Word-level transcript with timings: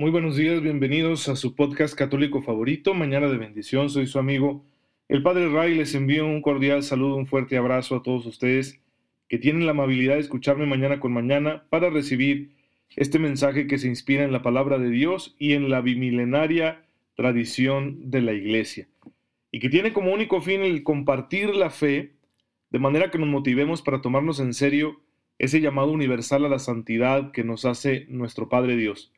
Muy 0.00 0.12
buenos 0.12 0.36
días, 0.36 0.62
bienvenidos 0.62 1.28
a 1.28 1.34
su 1.34 1.56
podcast 1.56 1.92
católico 1.96 2.40
favorito, 2.40 2.94
Mañana 2.94 3.26
de 3.26 3.36
Bendición. 3.36 3.90
Soy 3.90 4.06
su 4.06 4.20
amigo, 4.20 4.64
el 5.08 5.24
Padre 5.24 5.48
Ray. 5.48 5.74
Les 5.74 5.92
envío 5.96 6.24
un 6.24 6.40
cordial 6.40 6.84
saludo, 6.84 7.16
un 7.16 7.26
fuerte 7.26 7.56
abrazo 7.56 7.96
a 7.96 8.02
todos 8.04 8.24
ustedes 8.24 8.80
que 9.28 9.38
tienen 9.38 9.66
la 9.66 9.72
amabilidad 9.72 10.14
de 10.14 10.20
escucharme 10.20 10.66
mañana 10.66 11.00
con 11.00 11.12
mañana 11.12 11.64
para 11.68 11.90
recibir 11.90 12.52
este 12.94 13.18
mensaje 13.18 13.66
que 13.66 13.76
se 13.76 13.88
inspira 13.88 14.22
en 14.22 14.30
la 14.30 14.40
palabra 14.40 14.78
de 14.78 14.88
Dios 14.88 15.34
y 15.36 15.54
en 15.54 15.68
la 15.68 15.80
bimilenaria 15.80 16.84
tradición 17.16 18.08
de 18.08 18.22
la 18.22 18.34
Iglesia, 18.34 18.86
y 19.50 19.58
que 19.58 19.68
tiene 19.68 19.92
como 19.92 20.12
único 20.12 20.40
fin 20.40 20.60
el 20.60 20.84
compartir 20.84 21.56
la 21.56 21.70
fe 21.70 22.12
de 22.70 22.78
manera 22.78 23.10
que 23.10 23.18
nos 23.18 23.28
motivemos 23.28 23.82
para 23.82 24.00
tomarnos 24.00 24.38
en 24.38 24.54
serio 24.54 25.00
ese 25.40 25.60
llamado 25.60 25.90
universal 25.90 26.44
a 26.44 26.48
la 26.48 26.60
santidad 26.60 27.32
que 27.32 27.42
nos 27.42 27.64
hace 27.64 28.06
nuestro 28.08 28.48
Padre 28.48 28.76
Dios 28.76 29.12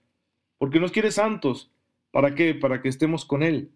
porque 0.61 0.79
nos 0.79 0.93
quiere 0.93 1.11
santos. 1.11 1.73
¿Para 2.11 2.35
qué? 2.35 2.55
Para 2.55 2.83
que 2.83 2.91
estemos 2.91 3.25
con 3.25 3.43
Él, 3.43 3.71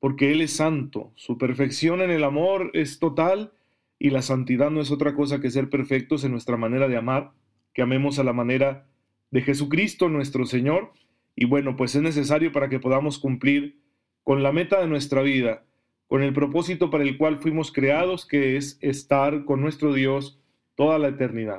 porque 0.00 0.32
Él 0.32 0.40
es 0.40 0.54
santo. 0.54 1.12
Su 1.14 1.36
perfección 1.36 2.00
en 2.00 2.10
el 2.10 2.24
amor 2.24 2.70
es 2.72 2.98
total 2.98 3.52
y 3.98 4.08
la 4.08 4.22
santidad 4.22 4.70
no 4.70 4.80
es 4.80 4.90
otra 4.90 5.14
cosa 5.14 5.42
que 5.42 5.50
ser 5.50 5.68
perfectos 5.68 6.24
en 6.24 6.30
nuestra 6.32 6.56
manera 6.56 6.88
de 6.88 6.96
amar, 6.96 7.32
que 7.74 7.82
amemos 7.82 8.18
a 8.18 8.24
la 8.24 8.32
manera 8.32 8.86
de 9.30 9.42
Jesucristo 9.42 10.08
nuestro 10.08 10.46
Señor. 10.46 10.94
Y 11.36 11.44
bueno, 11.44 11.76
pues 11.76 11.94
es 11.96 12.02
necesario 12.02 12.50
para 12.50 12.70
que 12.70 12.80
podamos 12.80 13.18
cumplir 13.18 13.82
con 14.24 14.42
la 14.42 14.52
meta 14.52 14.80
de 14.80 14.88
nuestra 14.88 15.20
vida, 15.20 15.66
con 16.06 16.22
el 16.22 16.32
propósito 16.32 16.88
para 16.88 17.04
el 17.04 17.18
cual 17.18 17.42
fuimos 17.42 17.72
creados, 17.72 18.24
que 18.24 18.56
es 18.56 18.78
estar 18.80 19.44
con 19.44 19.60
nuestro 19.60 19.92
Dios 19.92 20.40
toda 20.76 20.98
la 20.98 21.08
eternidad. 21.08 21.58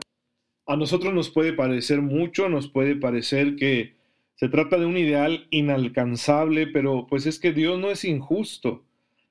A 0.65 0.75
nosotros 0.77 1.13
nos 1.13 1.29
puede 1.29 1.53
parecer 1.53 2.01
mucho, 2.01 2.49
nos 2.49 2.67
puede 2.69 2.95
parecer 2.95 3.55
que 3.55 4.01
se 4.35 4.49
trata 4.49 4.77
de 4.77 4.85
un 4.85 4.97
ideal 4.97 5.47
inalcanzable, 5.51 6.67
pero 6.67 7.07
pues 7.07 7.25
es 7.25 7.39
que 7.39 7.53
Dios 7.53 7.79
no 7.79 7.91
es 7.91 8.03
injusto. 8.03 8.83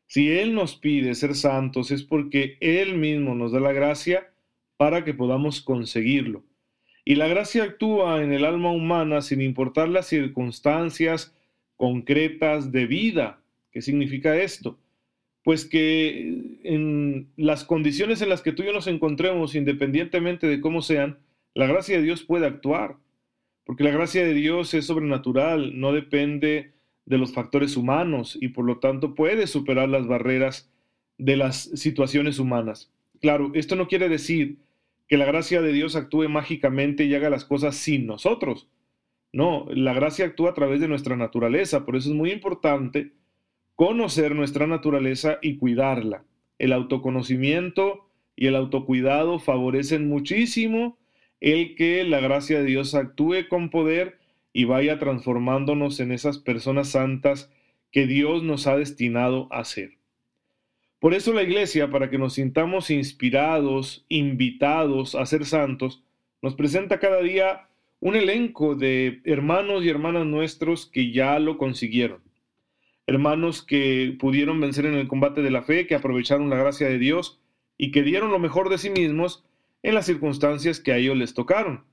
Si 0.06 0.30
Él 0.30 0.54
nos 0.54 0.76
pide 0.76 1.14
ser 1.14 1.34
santos 1.34 1.90
es 1.90 2.02
porque 2.02 2.56
Él 2.60 2.96
mismo 2.96 3.34
nos 3.34 3.52
da 3.52 3.60
la 3.60 3.72
gracia 3.72 4.32
para 4.76 5.04
que 5.04 5.14
podamos 5.14 5.60
conseguirlo. 5.60 6.44
Y 7.04 7.16
la 7.16 7.26
gracia 7.26 7.64
actúa 7.64 8.22
en 8.22 8.32
el 8.32 8.44
alma 8.44 8.70
humana 8.70 9.22
sin 9.22 9.40
importar 9.40 9.88
las 9.88 10.06
circunstancias 10.06 11.34
concretas 11.76 12.70
de 12.70 12.86
vida. 12.86 13.42
¿Qué 13.72 13.82
significa 13.82 14.36
esto? 14.36 14.78
Pues 15.42 15.64
que 15.64 16.60
en 16.62 17.32
las 17.36 17.64
condiciones 17.64 18.22
en 18.22 18.28
las 18.28 18.42
que 18.42 18.52
tú 18.52 18.62
y 18.62 18.66
yo 18.66 18.72
nos 18.72 18.86
encontremos, 18.86 19.56
independientemente 19.56 20.46
de 20.46 20.60
cómo 20.60 20.80
sean, 20.80 21.18
la 21.54 21.66
gracia 21.66 21.96
de 21.96 22.04
Dios 22.04 22.22
puede 22.22 22.46
actuar 22.46 22.96
porque 23.64 23.84
la 23.84 23.90
gracia 23.90 24.24
de 24.24 24.34
Dios 24.34 24.74
es 24.74 24.86
sobrenatural, 24.86 25.78
no 25.78 25.92
depende 25.92 26.72
de 27.06 27.18
los 27.18 27.32
factores 27.32 27.76
humanos 27.76 28.38
y 28.40 28.48
por 28.48 28.64
lo 28.64 28.78
tanto 28.78 29.14
puede 29.14 29.46
superar 29.46 29.88
las 29.88 30.06
barreras 30.06 30.70
de 31.18 31.36
las 31.36 31.62
situaciones 31.74 32.38
humanas. 32.38 32.90
Claro, 33.20 33.52
esto 33.54 33.76
no 33.76 33.86
quiere 33.86 34.08
decir 34.08 34.58
que 35.08 35.16
la 35.16 35.24
gracia 35.24 35.62
de 35.62 35.72
Dios 35.72 35.94
actúe 35.94 36.28
mágicamente 36.28 37.04
y 37.04 37.14
haga 37.14 37.30
las 37.30 37.44
cosas 37.44 37.76
sin 37.76 38.06
nosotros. 38.06 38.68
No, 39.32 39.66
la 39.70 39.94
gracia 39.94 40.26
actúa 40.26 40.50
a 40.50 40.54
través 40.54 40.80
de 40.80 40.88
nuestra 40.88 41.16
naturaleza, 41.16 41.84
por 41.84 41.96
eso 41.96 42.10
es 42.10 42.14
muy 42.14 42.32
importante 42.32 43.12
conocer 43.76 44.34
nuestra 44.34 44.66
naturaleza 44.66 45.38
y 45.40 45.56
cuidarla. 45.56 46.24
El 46.58 46.72
autoconocimiento 46.72 48.08
y 48.36 48.46
el 48.46 48.56
autocuidado 48.56 49.38
favorecen 49.38 50.08
muchísimo 50.08 50.98
el 51.42 51.74
que 51.74 52.04
la 52.04 52.20
gracia 52.20 52.60
de 52.60 52.64
Dios 52.64 52.94
actúe 52.94 53.48
con 53.48 53.68
poder 53.68 54.18
y 54.52 54.64
vaya 54.64 55.00
transformándonos 55.00 55.98
en 55.98 56.12
esas 56.12 56.38
personas 56.38 56.90
santas 56.90 57.50
que 57.90 58.06
Dios 58.06 58.44
nos 58.44 58.68
ha 58.68 58.76
destinado 58.76 59.48
a 59.50 59.64
ser. 59.64 59.98
Por 61.00 61.14
eso 61.14 61.32
la 61.32 61.42
iglesia, 61.42 61.90
para 61.90 62.10
que 62.10 62.16
nos 62.16 62.34
sintamos 62.34 62.90
inspirados, 62.90 64.06
invitados 64.08 65.16
a 65.16 65.26
ser 65.26 65.44
santos, 65.44 66.04
nos 66.42 66.54
presenta 66.54 67.00
cada 67.00 67.20
día 67.20 67.66
un 67.98 68.14
elenco 68.14 68.76
de 68.76 69.20
hermanos 69.24 69.84
y 69.84 69.88
hermanas 69.88 70.26
nuestros 70.26 70.86
que 70.86 71.10
ya 71.10 71.40
lo 71.40 71.58
consiguieron. 71.58 72.22
Hermanos 73.08 73.64
que 73.64 74.16
pudieron 74.20 74.60
vencer 74.60 74.86
en 74.86 74.94
el 74.94 75.08
combate 75.08 75.42
de 75.42 75.50
la 75.50 75.62
fe, 75.62 75.88
que 75.88 75.96
aprovecharon 75.96 76.50
la 76.50 76.56
gracia 76.56 76.88
de 76.88 76.98
Dios 76.98 77.40
y 77.76 77.90
que 77.90 78.04
dieron 78.04 78.30
lo 78.30 78.38
mejor 78.38 78.68
de 78.68 78.78
sí 78.78 78.90
mismos 78.90 79.44
en 79.82 79.94
las 79.94 80.06
circunstancias 80.06 80.80
que 80.80 80.92
a 80.92 80.96
ellos 80.96 81.16
les 81.16 81.34
tocaron. 81.34 81.84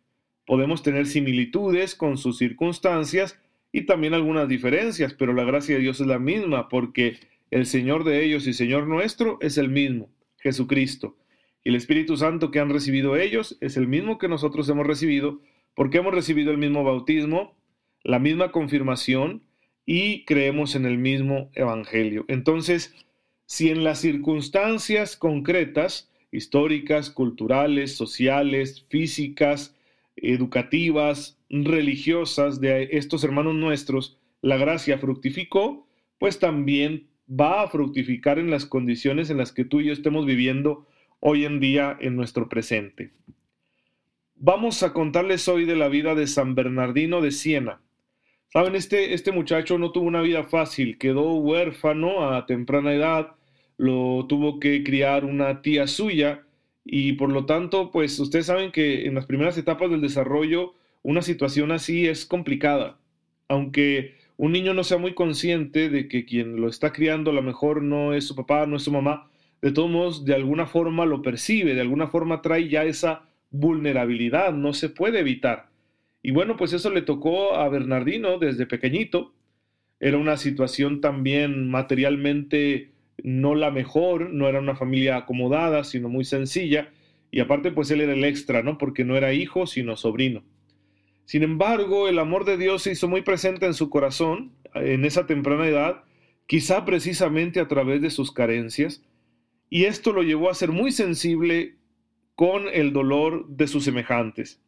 Podemos 0.45 0.83
tener 0.83 1.05
similitudes 1.05 1.95
con 1.95 2.17
sus 2.17 2.37
circunstancias 2.37 3.39
y 3.71 3.85
también 3.85 4.13
algunas 4.13 4.47
diferencias, 4.47 5.13
pero 5.13 5.33
la 5.33 5.43
gracia 5.43 5.75
de 5.75 5.81
Dios 5.81 5.99
es 6.01 6.07
la 6.07 6.19
misma 6.19 6.69
porque 6.69 7.19
el 7.51 7.65
Señor 7.65 8.03
de 8.03 8.23
ellos 8.23 8.47
y 8.47 8.53
Señor 8.53 8.87
nuestro 8.87 9.37
es 9.41 9.57
el 9.57 9.69
mismo, 9.69 10.09
Jesucristo. 10.37 11.17
Y 11.63 11.69
el 11.69 11.75
Espíritu 11.75 12.17
Santo 12.17 12.51
que 12.51 12.59
han 12.59 12.69
recibido 12.69 13.15
ellos 13.15 13.57
es 13.61 13.77
el 13.77 13.87
mismo 13.87 14.17
que 14.17 14.27
nosotros 14.27 14.67
hemos 14.69 14.87
recibido 14.87 15.41
porque 15.75 15.99
hemos 15.99 16.13
recibido 16.13 16.51
el 16.51 16.57
mismo 16.57 16.83
bautismo, 16.83 17.55
la 18.03 18.19
misma 18.19 18.51
confirmación 18.51 19.43
y 19.85 20.25
creemos 20.25 20.75
en 20.75 20.85
el 20.85 20.97
mismo 20.97 21.49
Evangelio. 21.53 22.25
Entonces, 22.27 22.95
si 23.45 23.69
en 23.69 23.83
las 23.83 23.99
circunstancias 23.99 25.15
concretas 25.15 26.11
históricas, 26.31 27.09
culturales, 27.09 27.95
sociales, 27.95 28.85
físicas, 28.89 29.75
educativas, 30.15 31.39
religiosas 31.49 32.61
de 32.61 32.89
estos 32.91 33.23
hermanos 33.23 33.55
nuestros, 33.55 34.17
la 34.41 34.57
gracia 34.57 34.97
fructificó, 34.97 35.87
pues 36.17 36.39
también 36.39 37.07
va 37.29 37.61
a 37.61 37.67
fructificar 37.67 38.39
en 38.39 38.49
las 38.49 38.65
condiciones 38.65 39.29
en 39.29 39.37
las 39.37 39.51
que 39.51 39.65
tú 39.65 39.81
y 39.81 39.85
yo 39.85 39.93
estemos 39.93 40.25
viviendo 40.25 40.87
hoy 41.19 41.45
en 41.45 41.59
día 41.59 41.97
en 41.99 42.15
nuestro 42.15 42.49
presente. 42.49 43.11
Vamos 44.35 44.83
a 44.83 44.93
contarles 44.93 45.47
hoy 45.47 45.65
de 45.65 45.75
la 45.75 45.89
vida 45.89 46.15
de 46.15 46.27
San 46.27 46.55
Bernardino 46.55 47.21
de 47.21 47.31
Siena. 47.31 47.81
Saben, 48.51 48.75
este, 48.75 49.13
este 49.13 49.31
muchacho 49.31 49.77
no 49.77 49.91
tuvo 49.91 50.07
una 50.07 50.21
vida 50.21 50.43
fácil, 50.43 50.97
quedó 50.97 51.33
huérfano 51.35 52.29
a 52.31 52.45
temprana 52.45 52.93
edad, 52.93 53.35
lo 53.79 54.25
tuvo 54.27 54.59
que 54.59 54.83
criar 54.83 55.23
una 55.23 55.61
tía 55.61 55.87
suya 55.87 56.43
y 56.83 57.13
por 57.13 57.31
lo 57.31 57.45
tanto, 57.45 57.91
pues 57.91 58.19
ustedes 58.19 58.47
saben 58.47 58.73
que 58.73 59.05
en 59.05 59.15
las 59.15 59.25
primeras 59.25 59.57
etapas 59.57 59.89
del 59.89 60.01
desarrollo 60.01 60.75
una 61.01 61.21
situación 61.21 61.71
así 61.71 62.05
es 62.05 62.25
complicada. 62.25 62.99
Aunque 63.47 64.15
un 64.35 64.51
niño 64.51 64.73
no 64.73 64.83
sea 64.83 64.97
muy 64.97 65.13
consciente 65.13 65.89
de 65.89 66.09
que 66.09 66.25
quien 66.25 66.59
lo 66.59 66.67
está 66.67 66.91
criando 66.91 67.31
a 67.31 67.33
lo 67.33 67.41
mejor 67.41 67.81
no 67.81 68.13
es 68.13 68.25
su 68.25 68.35
papá, 68.35 68.65
no 68.65 68.75
es 68.75 68.83
su 68.83 68.91
mamá, 68.91 69.29
de 69.61 69.71
todos 69.71 69.89
modos, 69.89 70.25
de 70.25 70.35
alguna 70.35 70.65
forma 70.65 71.05
lo 71.05 71.21
percibe, 71.21 71.73
de 71.73 71.81
alguna 71.81 72.07
forma 72.07 72.41
trae 72.41 72.67
ya 72.67 72.83
esa 72.83 73.29
vulnerabilidad, 73.49 74.51
no 74.51 74.73
se 74.73 74.89
puede 74.89 75.19
evitar. 75.19 75.69
Y 76.21 76.31
bueno, 76.31 76.57
pues 76.57 76.73
eso 76.73 76.89
le 76.89 77.01
tocó 77.01 77.55
a 77.55 77.69
Bernardino 77.69 78.39
desde 78.39 78.65
pequeñito. 78.65 79.33
Era 80.01 80.17
una 80.17 80.35
situación 80.35 80.99
también 80.99 81.69
materialmente 81.69 82.91
no 83.23 83.55
la 83.55 83.71
mejor, 83.71 84.31
no 84.31 84.47
era 84.47 84.59
una 84.59 84.75
familia 84.75 85.17
acomodada, 85.17 85.83
sino 85.83 86.09
muy 86.09 86.25
sencilla, 86.25 86.91
y 87.31 87.39
aparte 87.39 87.71
pues 87.71 87.91
él 87.91 88.01
era 88.01 88.13
el 88.13 88.23
extra, 88.23 88.63
¿no? 88.63 88.77
Porque 88.77 89.03
no 89.03 89.15
era 89.15 89.33
hijo, 89.33 89.67
sino 89.67 89.97
sobrino. 89.97 90.43
Sin 91.25 91.43
embargo, 91.43 92.07
el 92.07 92.17
amor 92.17 92.43
de 92.45 92.57
Dios 92.57 92.83
se 92.83 92.91
hizo 92.93 93.07
muy 93.07 93.21
presente 93.21 93.67
en 93.67 93.75
su 93.75 93.89
corazón 93.89 94.51
en 94.73 95.05
esa 95.05 95.27
temprana 95.27 95.67
edad, 95.67 96.03
quizá 96.47 96.85
precisamente 96.85 97.59
a 97.59 97.67
través 97.67 98.01
de 98.01 98.09
sus 98.09 98.31
carencias, 98.31 99.03
y 99.69 99.85
esto 99.85 100.11
lo 100.11 100.23
llevó 100.23 100.49
a 100.49 100.55
ser 100.55 100.71
muy 100.71 100.91
sensible 100.91 101.75
con 102.33 102.67
el 102.73 102.93
dolor 102.93 103.47
de 103.47 103.67
sus 103.67 103.83
semejantes. 103.83 104.59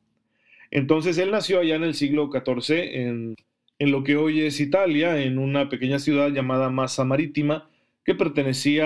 Entonces 0.70 1.18
él 1.18 1.32
nació 1.32 1.60
allá 1.60 1.76
en 1.76 1.84
el 1.84 1.96
siglo 1.96 2.30
XIV, 2.32 2.76
en, 2.78 3.36
en 3.80 3.92
lo 3.92 4.04
que 4.04 4.16
hoy 4.16 4.42
es 4.42 4.60
Italia, 4.60 5.20
en 5.24 5.40
una 5.40 5.68
pequeña 5.70 5.98
ciudad 5.98 6.30
llamada 6.30 6.70
Massa 6.70 7.04
Marítima, 7.06 7.71
que 8.04 8.16
pertenecía 8.16 8.86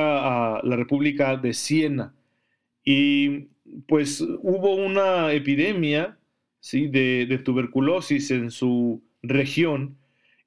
a 0.57 0.62
la 0.63 0.75
República 0.75 1.38
de 1.38 1.53
Siena. 1.53 2.13
Y 2.83 3.47
pues 3.88 4.21
hubo 4.21 4.75
una 4.75 5.33
epidemia 5.33 6.17
¿sí? 6.59 6.88
de, 6.88 7.41
tuberculosis 7.44 8.31
en 8.31 8.51
su 8.51 9.03
región 9.21 9.97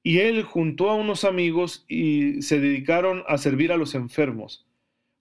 y 0.02 0.18
él 0.18 0.42
juntó 0.42 0.90
a 0.90 0.94
unos 0.94 1.24
amigos 1.24 1.84
y 1.88 2.42
se 2.42 2.60
dedicaron 2.60 3.24
a 3.26 3.38
servir 3.38 3.72
a 3.72 3.76
los 3.76 3.94
enfermos. 3.94 4.66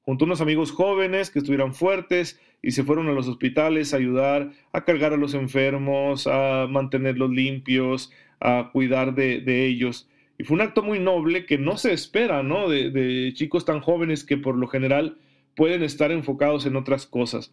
Juntó 0.02 0.24
a 0.24 0.28
unos 0.28 0.42
amigos 0.42 0.72
jóvenes 0.72 1.30
que 1.30 1.40
estuvieran 1.40 1.74
fuertes 1.74 2.40
y 2.62 2.72
se 2.72 2.84
fueron 2.84 3.08
a 3.08 3.12
los 3.12 3.28
hospitales 3.28 3.94
a 3.94 3.98
ayudar 3.98 4.52
a 4.72 4.86
cargar 4.86 5.14
a 5.14 5.18
los 5.18 5.34
enfermos, 5.34 6.28
a 6.28 6.68
mantenerlos 6.70 7.32
limpios, 7.32 8.12
a 8.40 8.70
cuidar 8.72 9.16
de, 9.16 9.66
ellos. 9.66 10.08
Y 10.38 10.44
fue 10.44 10.56
un 10.56 10.62
acto 10.62 10.84
muy 10.84 11.00
noble 11.00 11.46
que 11.46 11.58
no 11.58 11.78
se 11.78 11.94
espera, 11.94 12.44
¿no? 12.44 12.70
De, 12.70 12.92
de 12.92 13.34
chicos 13.34 13.66
tan 13.66 13.82
jóvenes 13.82 14.24
que 14.24 14.38
por 14.38 14.56
lo 14.56 14.68
general 14.68 15.18
pueden 15.56 15.84
estar 15.84 16.12
enfocados 16.12 16.66
en 16.66 16.76
otras 16.76 17.08
cosas. 17.08 17.52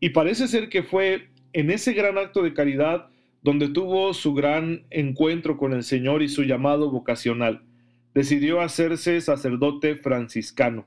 Y 0.00 0.10
parece 0.10 0.48
ser 0.48 0.68
que 0.68 0.82
fue 0.82 1.28
en 1.52 1.70
ese 1.70 1.92
gran 1.92 2.18
acto 2.18 2.42
de 2.42 2.52
caridad 2.52 3.08
donde 3.42 3.68
tuvo 3.68 4.14
su 4.14 4.34
gran 4.34 4.84
encuentro 4.90 5.56
con 5.56 5.72
el 5.72 5.84
Señor 5.84 6.22
y 6.22 6.28
su 6.28 6.42
llamado 6.42 6.90
vocacional. 6.90 7.62
Decidió 8.14 8.60
hacerse 8.60 9.20
sacerdote 9.20 9.96
franciscano 9.96 10.86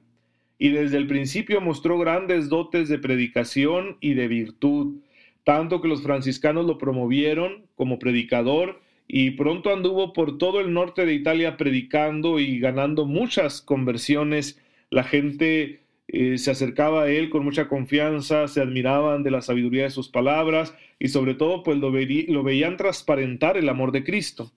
y 0.57 0.69
desde 0.69 0.97
el 0.97 1.07
principio 1.07 1.61
mostró 1.61 1.99
grandes 1.99 2.49
dotes 2.49 2.89
de 2.89 2.97
predicación 2.97 3.97
y 4.01 4.15
de 4.15 4.27
virtud, 4.27 4.95
tanto 5.43 5.81
que 5.81 5.87
los 5.87 6.01
franciscanos 6.01 6.65
lo 6.65 6.77
promovieron 6.77 7.67
como 7.75 7.99
predicador 7.99 8.81
y 9.07 9.31
pronto 9.31 9.71
anduvo 9.71 10.11
por 10.13 10.37
todo 10.37 10.59
el 10.59 10.73
norte 10.73 11.05
de 11.05 11.13
Italia 11.13 11.55
predicando 11.55 12.39
y 12.39 12.59
ganando 12.59 13.05
muchas 13.05 13.61
conversiones. 13.61 14.59
La 14.89 15.03
gente 15.03 15.79
eh, 16.09 16.37
se 16.37 16.51
acercaba 16.51 17.03
a 17.03 17.09
él 17.09 17.29
con 17.29 17.43
mucha 17.43 17.67
confianza, 17.67 18.47
se 18.47 18.61
admiraban 18.61 19.23
de 19.23 19.31
la 19.31 19.41
sabiduría 19.41 19.83
de 19.83 19.89
sus 19.91 20.09
palabras 20.09 20.75
y 20.99 21.07
sobre 21.07 21.35
todo 21.35 21.63
pues 21.63 21.77
lo, 21.77 21.89
lo 21.91 22.43
veían 22.43 22.77
transparentar 22.77 23.57
el 23.57 23.69
amor 23.69 23.91
de 23.91 24.03
Cristo. 24.03 24.51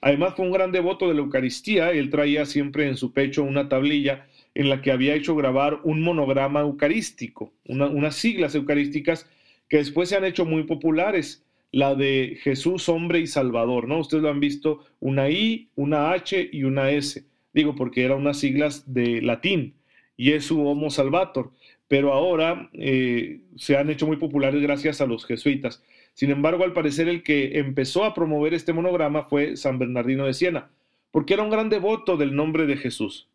Además 0.00 0.34
fue 0.36 0.46
un 0.46 0.52
gran 0.52 0.70
devoto 0.70 1.08
de 1.08 1.14
la 1.14 1.20
Eucaristía, 1.20 1.90
él 1.90 2.10
traía 2.10 2.46
siempre 2.46 2.86
en 2.86 2.96
su 2.96 3.12
pecho 3.12 3.42
una 3.42 3.68
tablilla 3.68 4.26
en 4.54 4.68
la 4.68 4.80
que 4.80 4.92
había 4.92 5.14
hecho 5.14 5.34
grabar 5.34 5.80
un 5.82 6.02
monograma 6.02 6.60
eucarístico, 6.60 7.52
unas 7.66 8.14
siglas 8.14 8.54
eucarísticas 8.54 9.28
que 9.68 9.78
después 9.78 10.08
se 10.08 10.16
han 10.16 10.24
hecho 10.24 10.44
muy 10.44 10.64
populares, 10.64 11.44
la 11.72 11.94
de 11.94 12.38
Jesús, 12.42 12.88
hombre 12.88 13.20
y 13.20 13.26
Salvador, 13.26 13.88
¿no? 13.88 13.98
Ustedes 13.98 14.22
lo 14.22 14.30
han 14.30 14.40
visto, 14.40 14.84
una 15.00 15.28
I, 15.30 15.70
una 15.76 16.12
H 16.12 16.48
y 16.52 16.64
una 16.64 16.90
S, 16.90 17.24
digo 17.52 17.74
porque 17.74 18.04
eran 18.04 18.18
unas 18.18 18.38
siglas 18.38 18.92
de 18.92 19.20
latín, 19.22 19.74
Jesu 20.16 20.66
Homo 20.66 20.90
Salvator, 20.90 21.52
pero 21.86 22.12
ahora 22.12 22.70
eh, 22.74 23.40
se 23.56 23.76
han 23.76 23.90
hecho 23.90 24.06
muy 24.06 24.16
populares 24.16 24.60
gracias 24.60 25.00
a 25.00 25.06
los 25.06 25.24
jesuitas. 25.24 25.82
Sin 26.14 26.30
embargo, 26.30 26.64
al 26.64 26.72
parecer 26.72 27.08
el 27.08 27.22
que 27.22 27.58
empezó 27.58 28.04
a 28.04 28.14
promover 28.14 28.52
este 28.52 28.72
monograma 28.72 29.22
fue 29.22 29.56
San 29.56 29.78
Bernardino 29.78 30.26
de 30.26 30.34
Siena, 30.34 30.70
porque 31.10 31.34
era 31.34 31.42
un 31.42 31.50
gran 31.50 31.68
devoto 31.70 32.16
del 32.16 32.34
nombre 32.34 32.66
de 32.66 32.76
Jesús. 32.76 33.28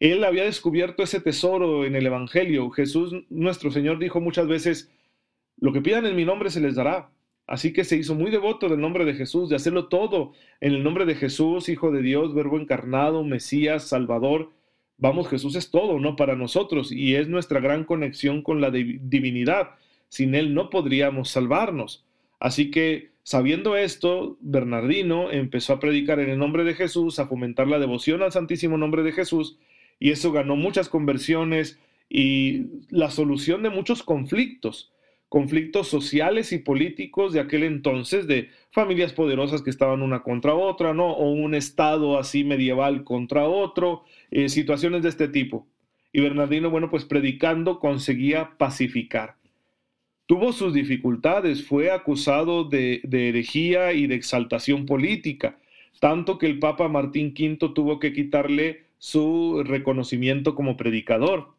Él 0.00 0.24
había 0.24 0.44
descubierto 0.44 1.02
ese 1.02 1.20
tesoro 1.20 1.84
en 1.84 1.96
el 1.96 2.06
Evangelio. 2.06 2.70
Jesús, 2.70 3.14
nuestro 3.30 3.70
Señor, 3.70 3.98
dijo 3.98 4.20
muchas 4.20 4.46
veces, 4.46 4.90
lo 5.60 5.72
que 5.72 5.80
pidan 5.80 6.06
en 6.06 6.16
mi 6.16 6.24
nombre 6.24 6.50
se 6.50 6.60
les 6.60 6.76
dará. 6.76 7.10
Así 7.48 7.72
que 7.72 7.84
se 7.84 7.96
hizo 7.96 8.14
muy 8.14 8.30
devoto 8.30 8.68
del 8.68 8.78
nombre 8.78 9.06
de 9.06 9.14
Jesús, 9.14 9.48
de 9.48 9.56
hacerlo 9.56 9.88
todo 9.88 10.32
en 10.60 10.74
el 10.74 10.84
nombre 10.84 11.06
de 11.06 11.14
Jesús, 11.14 11.70
Hijo 11.70 11.90
de 11.90 12.02
Dios, 12.02 12.34
Verbo 12.34 12.60
encarnado, 12.60 13.24
Mesías, 13.24 13.88
Salvador, 13.88 14.50
vamos, 14.98 15.28
Jesús 15.28 15.56
es 15.56 15.70
todo, 15.70 15.98
¿no? 15.98 16.14
Para 16.14 16.36
nosotros 16.36 16.92
y 16.92 17.14
es 17.14 17.26
nuestra 17.26 17.58
gran 17.58 17.84
conexión 17.84 18.42
con 18.42 18.60
la 18.60 18.70
divinidad. 18.70 19.70
Sin 20.10 20.34
Él 20.34 20.52
no 20.52 20.68
podríamos 20.68 21.30
salvarnos. 21.30 22.04
Así 22.38 22.70
que, 22.70 23.12
sabiendo 23.22 23.78
esto, 23.78 24.36
Bernardino 24.40 25.32
empezó 25.32 25.72
a 25.72 25.80
predicar 25.80 26.20
en 26.20 26.28
el 26.28 26.38
nombre 26.38 26.64
de 26.64 26.74
Jesús, 26.74 27.18
a 27.18 27.28
fomentar 27.28 27.66
la 27.66 27.78
devoción 27.78 28.22
al 28.22 28.32
Santísimo 28.32 28.76
Nombre 28.76 29.02
de 29.02 29.12
Jesús, 29.12 29.58
y 29.98 30.10
eso 30.10 30.32
ganó 30.32 30.54
muchas 30.54 30.90
conversiones 30.90 31.80
y 32.10 32.66
la 32.90 33.10
solución 33.10 33.62
de 33.62 33.70
muchos 33.70 34.02
conflictos 34.02 34.92
conflictos 35.28 35.88
sociales 35.88 36.52
y 36.52 36.58
políticos 36.58 37.32
de 37.32 37.40
aquel 37.40 37.64
entonces, 37.64 38.26
de 38.26 38.50
familias 38.70 39.12
poderosas 39.12 39.62
que 39.62 39.70
estaban 39.70 40.02
una 40.02 40.22
contra 40.22 40.54
otra, 40.54 40.94
¿no? 40.94 41.12
O 41.12 41.30
un 41.30 41.54
estado 41.54 42.18
así 42.18 42.44
medieval 42.44 43.04
contra 43.04 43.46
otro, 43.46 44.04
eh, 44.30 44.48
situaciones 44.48 45.02
de 45.02 45.10
este 45.10 45.28
tipo. 45.28 45.66
Y 46.12 46.20
Bernardino, 46.20 46.70
bueno, 46.70 46.90
pues 46.90 47.04
predicando 47.04 47.78
conseguía 47.78 48.52
pacificar. 48.56 49.36
Tuvo 50.26 50.52
sus 50.52 50.74
dificultades, 50.74 51.66
fue 51.66 51.90
acusado 51.90 52.64
de, 52.64 53.00
de 53.04 53.28
herejía 53.30 53.92
y 53.92 54.06
de 54.06 54.14
exaltación 54.14 54.86
política, 54.86 55.58
tanto 56.00 56.38
que 56.38 56.46
el 56.46 56.58
Papa 56.58 56.88
Martín 56.88 57.34
V 57.38 57.72
tuvo 57.74 57.98
que 57.98 58.12
quitarle 58.12 58.84
su 58.98 59.62
reconocimiento 59.64 60.54
como 60.54 60.76
predicador. 60.76 61.57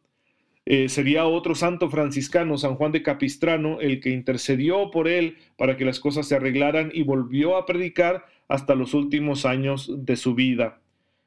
Eh, 0.71 0.88
sería 0.88 1.25
otro 1.25 1.56
santo 1.56 1.89
franciscano, 1.89 2.56
San 2.56 2.75
Juan 2.75 2.92
de 2.92 3.01
Capistrano, 3.01 3.81
el 3.81 4.00
que 4.00 4.12
intercedió 4.12 4.92
por 4.92 5.07
él 5.07 5.38
para 5.57 5.75
que 5.75 5.83
las 5.83 6.00
cosas 6.00 6.27
se 6.27 6.36
arreglaran 6.36 6.92
y 6.94 7.01
volvió 7.01 7.57
a 7.57 7.66
predicar 7.66 8.25
hasta 8.48 8.75
los 8.75 8.94
últimos 8.94 9.48
años 9.48 9.92
de 10.06 10.16
su 10.16 10.36
vida. 10.36 10.80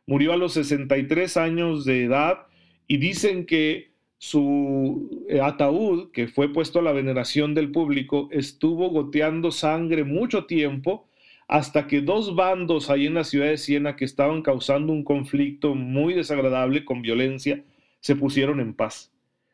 Murió 0.07 0.33
a 0.33 0.37
los 0.37 0.53
63 0.53 1.37
años 1.37 1.85
de 1.85 2.05
edad 2.05 2.47
y 2.87 2.99
dicen 2.99 3.45
que 3.45 3.91
su 4.17 5.27
eh, 5.29 5.41
ataúd, 5.41 6.13
que 6.13 6.29
fue 6.29 6.53
puesto 6.53 6.79
a 6.79 6.83
la 6.83 6.93
veneración 6.93 7.53
del 7.53 7.73
público, 7.73 8.29
estuvo 8.31 8.91
goteando 8.91 9.51
sangre 9.51 10.05
mucho 10.05 10.45
tiempo 10.45 11.09
hasta 11.49 11.89
que 11.89 12.01
dos 12.01 12.37
bandos 12.37 12.91
ahí 12.91 13.07
en 13.07 13.15
la 13.15 13.25
ciudad 13.25 13.47
de 13.47 13.59
Siena 13.59 13.97
que 13.97 14.05
estaban 14.05 14.43
causando 14.43 14.93
un 14.93 15.03
conflicto 15.03 15.75
muy 15.75 16.15
desagradable 16.15 16.85
con 16.85 17.03
violencia, 17.03 17.65
se 17.99 18.15
pusieron 18.15 18.61
en 18.61 18.75
paz. 18.75 19.12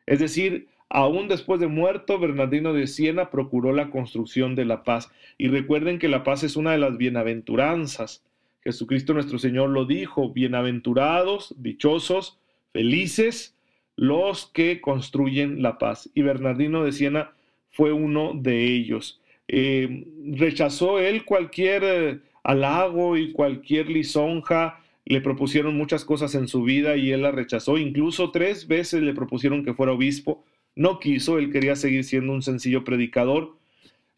Es 0.09 0.17
decir, 0.17 0.69
aún 0.89 1.27
después 1.27 1.59
de 1.59 1.67
muerto, 1.67 2.17
Bernardino 2.17 2.73
de 2.73 2.87
Siena 2.87 3.29
procuró 3.29 3.73
la 3.73 3.91
construcción 3.91 4.55
de 4.55 4.65
la 4.65 4.83
paz. 4.83 5.11
Y 5.37 5.49
recuerden 5.49 5.99
que 5.99 6.07
la 6.07 6.23
paz 6.23 6.41
es 6.43 6.55
una 6.55 6.71
de 6.71 6.79
las 6.79 6.97
bienaventuranzas. 6.97 8.25
Jesucristo 8.63 9.13
nuestro 9.13 9.37
Señor 9.37 9.69
lo 9.69 9.85
dijo, 9.85 10.33
bienaventurados, 10.33 11.53
dichosos, 11.59 12.39
felices 12.73 13.55
los 13.95 14.47
que 14.47 14.81
construyen 14.81 15.61
la 15.61 15.77
paz. 15.77 16.09
Y 16.15 16.23
Bernardino 16.23 16.83
de 16.83 16.91
Siena 16.91 17.33
fue 17.69 17.91
uno 17.91 18.31
de 18.33 18.65
ellos. 18.65 19.21
Eh, 19.47 20.07
rechazó 20.33 20.97
él 20.97 21.23
cualquier 21.23 21.83
eh, 21.83 22.19
halago 22.43 23.15
y 23.15 23.31
cualquier 23.31 23.91
lisonja 23.91 24.78
le 25.09 25.19
propusieron 25.21 25.75
muchas 25.75 26.05
cosas 26.05 26.35
en 26.35 26.47
su 26.47 26.63
vida 26.63 26.95
y 26.95 27.11
él 27.11 27.23
la 27.23 27.31
rechazó. 27.31 27.79
Incluso 27.79 28.29
tres 28.29 28.67
veces 28.67 29.01
le 29.01 29.15
propusieron 29.15 29.65
que 29.65 29.73
fuera 29.73 29.91
obispo. 29.91 30.45
No 30.75 30.99
quiso, 30.99 31.39
él 31.39 31.51
quería 31.51 31.75
seguir 31.75 32.03
siendo 32.03 32.31
un 32.31 32.43
sencillo 32.43 32.83
predicador. 32.83 33.57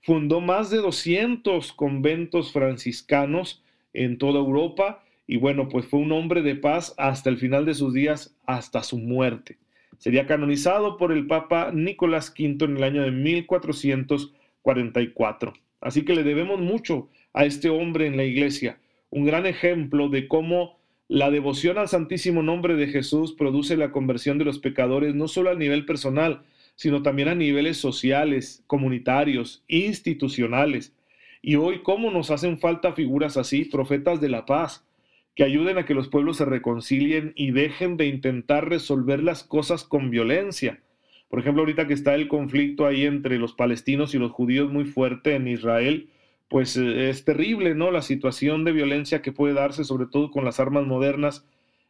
Fundó 0.02 0.42
más 0.42 0.70
de 0.70 0.80
200 0.80 1.72
conventos 1.72 2.52
franciscanos 2.52 3.64
en 3.94 4.18
toda 4.18 4.40
Europa 4.40 5.06
y 5.28 5.38
bueno, 5.38 5.70
pues 5.70 5.86
fue 5.86 6.02
un 6.02 6.12
hombre 6.12 6.42
de 6.42 6.56
paz 6.56 6.94
hasta 6.98 7.30
el 7.30 7.38
final 7.38 7.66
de 7.66 7.74
sus 7.74 7.94
días, 7.94 8.36
hasta 8.46 8.84
su 8.84 8.98
muerte. 8.98 9.60
Sería 9.98 10.26
canonizado 10.26 10.98
por 10.98 11.14
el 11.14 11.26
Papa 11.26 11.72
Nicolás 11.74 12.34
V 12.38 12.66
en 12.66 12.76
el 12.76 12.84
año 12.84 13.04
de 13.04 13.12
1444. 13.12 15.54
Así 15.80 16.04
que 16.04 16.16
le 16.16 16.24
debemos 16.24 16.60
mucho 16.60 17.08
a 17.32 17.46
este 17.46 17.70
hombre 17.70 18.08
en 18.08 18.18
la 18.18 18.26
iglesia, 18.26 18.82
un 19.10 19.24
gran 19.24 19.46
ejemplo 19.46 20.10
de 20.10 20.28
cómo 20.28 20.81
la 21.12 21.30
devoción 21.30 21.78
al 21.78 21.90
Santísimo 21.90 22.42
Nombre 22.42 22.78
de 22.78 22.88
Jesús 22.88 23.34
produce 23.34 23.76
la 23.76 23.92
conversión 23.92 24.38
de 24.38 24.46
los 24.46 24.60
pecadores 24.60 25.14
no 25.14 25.28
solo 25.28 25.50
a 25.50 25.56
nivel 25.56 25.86
personal, 25.86 26.44
sino 26.76 27.02
también 27.04 27.28
a 27.28 27.36
niveles 27.36 27.76
sociales, 27.76 28.64
comunitarios, 28.66 29.62
institucionales. 29.68 30.96
Y 31.42 31.56
hoy, 31.56 31.82
¿cómo 31.84 32.12
nos 32.12 32.32
hacen 32.32 32.60
falta 32.60 32.94
figuras 32.94 33.36
así, 33.36 33.66
profetas 33.66 34.22
de 34.22 34.30
la 34.30 34.46
paz, 34.46 34.88
que 35.36 35.44
ayuden 35.44 35.78
a 35.78 35.86
que 35.86 35.96
los 35.96 36.08
pueblos 36.08 36.38
se 36.38 36.46
reconcilien 36.46 37.34
y 37.36 37.52
dejen 37.52 37.98
de 37.98 38.06
intentar 38.06 38.70
resolver 38.70 39.22
las 39.22 39.44
cosas 39.44 39.84
con 39.84 40.12
violencia? 40.12 40.80
Por 41.28 41.40
ejemplo, 41.40 41.64
ahorita 41.64 41.88
que 41.88 41.94
está 41.94 42.16
el 42.16 42.30
conflicto 42.30 42.86
ahí 42.86 43.04
entre 43.04 43.38
los 43.38 43.52
palestinos 43.52 44.16
y 44.16 44.18
los 44.18 44.32
judíos 44.32 44.72
muy 44.72 44.86
fuerte 44.86 45.36
en 45.36 45.50
Israel, 45.50 46.08
pues 46.52 46.76
eh, 46.76 47.10
es 47.10 47.24
terrible, 47.24 47.76
¿no? 47.76 47.92
La 47.92 48.02
situación 48.02 48.66
de 48.66 48.74
violencia 48.74 49.22
que 49.22 49.32
puede 49.32 49.54
darse, 49.54 49.86
sobre 49.86 50.06
todo 50.06 50.32
con 50.32 50.44
las 50.44 50.60
armas 50.60 50.86
modernas, 50.86 51.46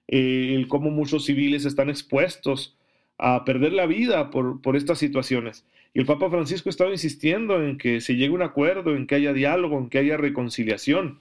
eh, 0.07 0.53
el 0.55 0.67
cómo 0.67 0.91
muchos 0.91 1.25
civiles 1.25 1.65
están 1.65 1.89
expuestos 1.89 2.77
a 3.17 3.43
perder 3.43 3.73
la 3.73 3.87
vida 3.87 4.29
por, 4.29 4.61
por 4.61 4.75
estas 4.75 4.99
situaciones. 4.99 5.65
Y 5.95 5.99
el 5.99 6.05
Papa 6.05 6.29
Francisco 6.29 6.69
estaba 6.69 6.91
insistiendo 6.91 7.59
en 7.65 7.79
que 7.79 8.01
se 8.01 8.13
llegue 8.13 8.33
a 8.33 8.35
un 8.35 8.43
acuerdo, 8.43 8.95
en 8.95 9.07
que 9.07 9.15
haya 9.15 9.33
diálogo, 9.33 9.79
en 9.79 9.89
que 9.89 9.97
haya 9.97 10.15
reconciliación. 10.15 11.17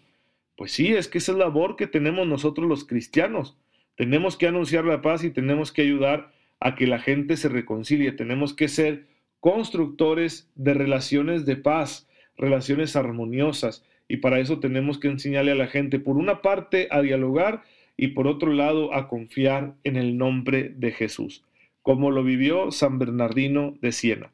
Pues 0.55 0.73
sí, 0.73 0.89
es 0.89 1.09
que 1.09 1.17
esa 1.17 1.33
es 1.33 1.39
la 1.39 1.47
labor 1.47 1.77
que 1.77 1.87
tenemos 1.87 2.27
nosotros 2.27 2.69
los 2.69 2.85
cristianos. 2.85 3.57
Tenemos 3.97 4.37
que 4.37 4.49
anunciar 4.49 4.85
la 4.85 5.01
paz 5.01 5.25
y 5.25 5.31
tenemos 5.31 5.73
que 5.73 5.81
ayudar 5.81 6.31
a 6.61 6.75
que 6.75 6.87
la 6.87 6.99
gente 6.99 7.39
se 7.39 7.49
reconcilie. 7.49 8.13
Tenemos 8.13 8.53
que 8.53 8.69
ser 8.69 9.07
constructores 9.41 10.51
de 10.57 10.75
relaciones 10.75 11.47
de 11.47 11.57
paz, 11.57 12.07
relaciones 12.41 12.97
armoniosas 12.97 13.85
y 14.09 14.17
para 14.17 14.41
eso 14.41 14.59
tenemos 14.59 14.99
que 14.99 15.09
enseñarle 15.09 15.53
a 15.53 15.57
la 15.57 15.69
gente, 15.69 16.01
por 16.01 16.17
una 16.17 16.43
parte, 16.43 16.89
a 16.91 17.01
dialogar 17.01 17.63
y 17.97 18.09
por 18.09 18.27
otro 18.27 18.53
lado, 18.53 18.93
a 18.93 19.07
confiar 19.07 19.75
en 19.85 19.97
el 19.97 20.19
nombre 20.19 20.73
de 20.75 20.91
Jesús, 20.91 21.45
como 21.83 22.11
lo 22.11 22.25
vivió 22.25 22.73
San 22.73 22.99
Bernardino 22.99 23.75
de 23.81 23.93
Siena. 23.93 24.33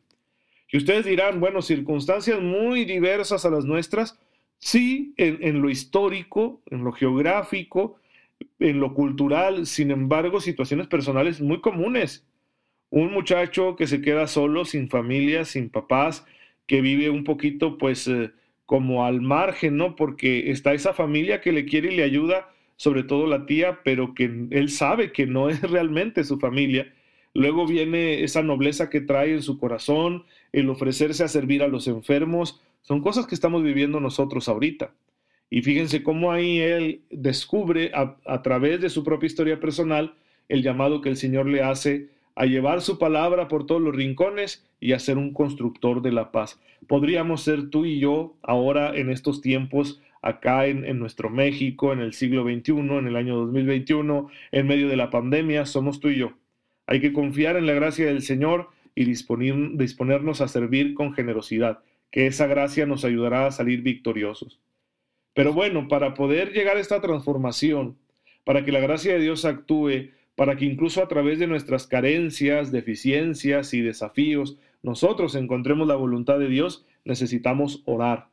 Y 0.72 0.78
ustedes 0.78 1.04
dirán, 1.04 1.40
bueno, 1.40 1.60
circunstancias 1.60 2.40
muy 2.40 2.84
diversas 2.86 3.44
a 3.44 3.50
las 3.50 3.66
nuestras, 3.66 4.18
sí, 4.58 5.12
en, 5.16 5.38
en 5.42 5.60
lo 5.60 5.68
histórico, 5.68 6.62
en 6.70 6.82
lo 6.82 6.92
geográfico, 6.92 7.98
en 8.58 8.80
lo 8.80 8.94
cultural, 8.94 9.66
sin 9.66 9.90
embargo, 9.90 10.40
situaciones 10.40 10.86
personales 10.86 11.40
muy 11.40 11.60
comunes. 11.60 12.26
Un 12.88 13.12
muchacho 13.12 13.76
que 13.76 13.86
se 13.86 14.00
queda 14.00 14.26
solo, 14.26 14.64
sin 14.64 14.88
familia, 14.88 15.44
sin 15.44 15.68
papás, 15.68 16.24
que 16.66 16.80
vive 16.80 17.10
un 17.10 17.24
poquito, 17.24 17.78
pues, 17.78 18.08
eh, 18.08 18.32
como 18.66 19.04
al 19.04 19.20
margen, 19.20 19.76
¿no? 19.76 19.96
Porque 19.96 20.50
está 20.50 20.74
esa 20.74 20.92
familia 20.92 21.40
que 21.40 21.52
le 21.52 21.64
quiere 21.64 21.92
y 21.92 21.96
le 21.96 22.02
ayuda, 22.02 22.50
sobre 22.76 23.04
todo 23.04 23.26
la 23.26 23.46
tía, 23.46 23.80
pero 23.84 24.14
que 24.14 24.24
él 24.50 24.70
sabe 24.70 25.12
que 25.12 25.26
no 25.26 25.48
es 25.50 25.62
realmente 25.62 26.24
su 26.24 26.38
familia. 26.38 26.92
Luego 27.32 27.66
viene 27.66 28.24
esa 28.24 28.42
nobleza 28.42 28.90
que 28.90 29.00
trae 29.00 29.32
en 29.32 29.42
su 29.42 29.58
corazón, 29.58 30.24
el 30.52 30.68
ofrecerse 30.70 31.22
a 31.22 31.28
servir 31.28 31.62
a 31.62 31.68
los 31.68 31.86
enfermos. 31.86 32.60
Son 32.82 33.02
cosas 33.02 33.26
que 33.26 33.34
estamos 33.34 33.62
viviendo 33.62 34.00
nosotros 34.00 34.48
ahorita. 34.48 34.92
Y 35.50 35.62
fíjense 35.62 36.02
cómo 36.02 36.32
ahí 36.32 36.58
él 36.58 37.02
descubre 37.10 37.92
a, 37.94 38.16
a, 38.24 38.42
través 38.42 38.80
de 38.80 38.90
su 38.90 39.04
propia 39.04 39.26
historia 39.26 39.60
personal 39.60 40.14
el 40.48 40.62
llamado 40.62 41.00
que 41.00 41.08
el 41.08 41.16
Señor 41.16 41.46
le 41.46 41.62
hace 41.62 42.08
a 42.36 42.44
llevar 42.44 42.82
su 42.82 42.98
palabra 42.98 43.48
por 43.48 43.66
todos 43.66 43.80
los 43.80 43.96
rincones 43.96 44.64
y 44.78 44.92
a 44.92 44.98
ser 44.98 45.16
un 45.16 45.32
constructor 45.32 46.02
de 46.02 46.12
la 46.12 46.30
paz. 46.30 46.60
Podríamos 46.86 47.42
ser 47.42 47.70
tú 47.70 47.86
y 47.86 47.98
yo 47.98 48.36
ahora 48.42 48.94
en 48.94 49.10
estos 49.10 49.40
tiempos, 49.40 50.00
acá 50.20 50.66
en, 50.66 50.98
nuestro 50.98 51.30
México, 51.30 51.94
en 51.94 52.00
el 52.00 52.12
siglo 52.12 52.44
XXI, 52.44 52.72
en 52.72 53.06
el 53.06 53.16
año 53.16 53.36
2021, 53.36 54.28
en 54.52 54.66
medio 54.66 54.88
de 54.88 54.96
la 54.96 55.08
pandemia, 55.08 55.64
somos 55.64 55.98
tú 55.98 56.08
y 56.10 56.18
yo. 56.18 56.34
Hay 56.86 57.00
que 57.00 57.14
confiar 57.14 57.56
en 57.56 57.66
la 57.66 57.72
gracia 57.72 58.06
del 58.06 58.22
Señor 58.22 58.68
y 58.94 59.04
disponer, 59.04 59.54
disponernos 59.72 60.42
a 60.42 60.48
servir 60.48 60.94
con 60.94 61.14
generosidad, 61.14 61.80
que 62.10 62.26
esa 62.26 62.46
gracia 62.46 62.84
nos 62.84 63.04
ayudará 63.04 63.46
a 63.46 63.50
salir 63.50 63.80
victoriosos. 63.80 64.60
Pero 65.32 65.54
bueno, 65.54 65.88
para 65.88 66.14
poder 66.14 66.52
llegar 66.52 66.76
a 66.76 66.80
esta 66.80 67.00
transformación, 67.00 67.96
para 68.44 68.64
que 68.64 68.72
la 68.72 68.80
gracia 68.80 69.14
de 69.14 69.20
Dios 69.20 69.44
actúe, 69.44 70.10
para 70.36 70.56
que 70.56 70.66
incluso 70.66 71.02
a 71.02 71.08
través 71.08 71.38
de 71.38 71.48
nuestras 71.48 71.86
carencias, 71.86 72.70
deficiencias 72.70 73.74
y 73.74 73.80
desafíos 73.80 74.58
nosotros 74.82 75.34
encontremos 75.34 75.88
la 75.88 75.96
voluntad 75.96 76.38
de 76.38 76.48
Dios, 76.48 76.86
necesitamos 77.04 77.82
orar. 77.86 78.28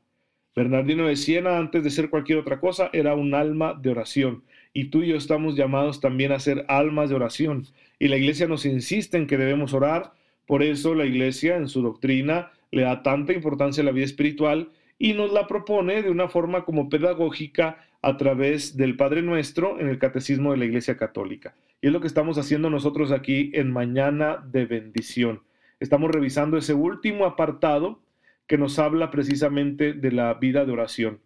Bernardino 0.55 1.07
de 1.07 1.15
Siena, 1.15 1.57
antes 1.57 1.83
de 1.83 1.89
ser 1.89 2.11
cualquier 2.11 2.37
otra 2.37 2.59
cosa, 2.59 2.91
era 2.93 3.15
un 3.15 3.33
alma 3.33 3.73
de 3.73 3.89
oración. 3.89 4.43
Y 4.71 4.85
tú 4.85 5.01
y 5.01 5.07
yo 5.07 5.15
estamos 5.15 5.55
llamados 5.55 5.99
también 5.99 6.31
a 6.31 6.39
ser 6.39 6.63
almas 6.67 7.09
de 7.09 7.15
oración. 7.15 7.65
Y 7.97 8.07
la 8.07 8.17
iglesia 8.17 8.47
nos 8.47 8.67
insiste 8.67 9.17
en 9.17 9.25
que 9.25 9.37
debemos 9.37 9.73
orar. 9.73 10.13
Por 10.45 10.61
eso 10.61 10.93
la 10.93 11.05
iglesia 11.05 11.57
en 11.57 11.67
su 11.67 11.81
doctrina 11.81 12.51
le 12.69 12.83
da 12.83 13.01
tanta 13.01 13.33
importancia 13.33 13.81
a 13.81 13.85
la 13.85 13.91
vida 13.91 14.05
espiritual 14.05 14.69
y 14.99 15.13
nos 15.13 15.33
la 15.33 15.47
propone 15.47 16.03
de 16.03 16.11
una 16.11 16.27
forma 16.27 16.65
como 16.65 16.87
pedagógica 16.87 17.77
a 18.03 18.17
través 18.17 18.77
del 18.77 18.95
Padre 18.95 19.23
Nuestro 19.23 19.79
en 19.79 19.87
el 19.87 19.97
Catecismo 19.97 20.51
de 20.51 20.57
la 20.57 20.65
Iglesia 20.65 20.97
Católica. 20.97 21.55
Y 21.83 21.87
es 21.87 21.91
lo 21.91 21.99
que 21.99 22.07
estamos 22.07 22.37
haciendo 22.37 22.69
nosotros 22.69 23.11
aquí 23.11 23.51
en 23.53 23.69
Mañana 23.69 24.37
de 24.37 24.65
Bendición. 24.65 25.41
Estamos 25.81 26.11
revisando 26.11 26.55
ese 26.55 26.73
último 26.73 27.25
apartado 27.25 27.99
que 28.47 28.57
nos 28.57 28.79
habla 28.79 29.11
precisamente 29.11 29.91
de 29.91 30.13
la 30.13 30.33
vida 30.35 30.63
de 30.63 30.71
oración 30.71 31.19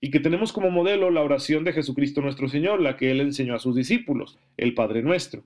y 0.00 0.10
que 0.10 0.18
tenemos 0.18 0.52
como 0.52 0.68
modelo 0.68 1.12
la 1.12 1.22
oración 1.22 1.62
de 1.62 1.72
Jesucristo 1.72 2.22
nuestro 2.22 2.48
Señor, 2.48 2.80
la 2.80 2.96
que 2.96 3.12
Él 3.12 3.20
enseñó 3.20 3.54
a 3.54 3.60
sus 3.60 3.76
discípulos, 3.76 4.36
el 4.56 4.74
Padre 4.74 5.02
Nuestro. 5.02 5.44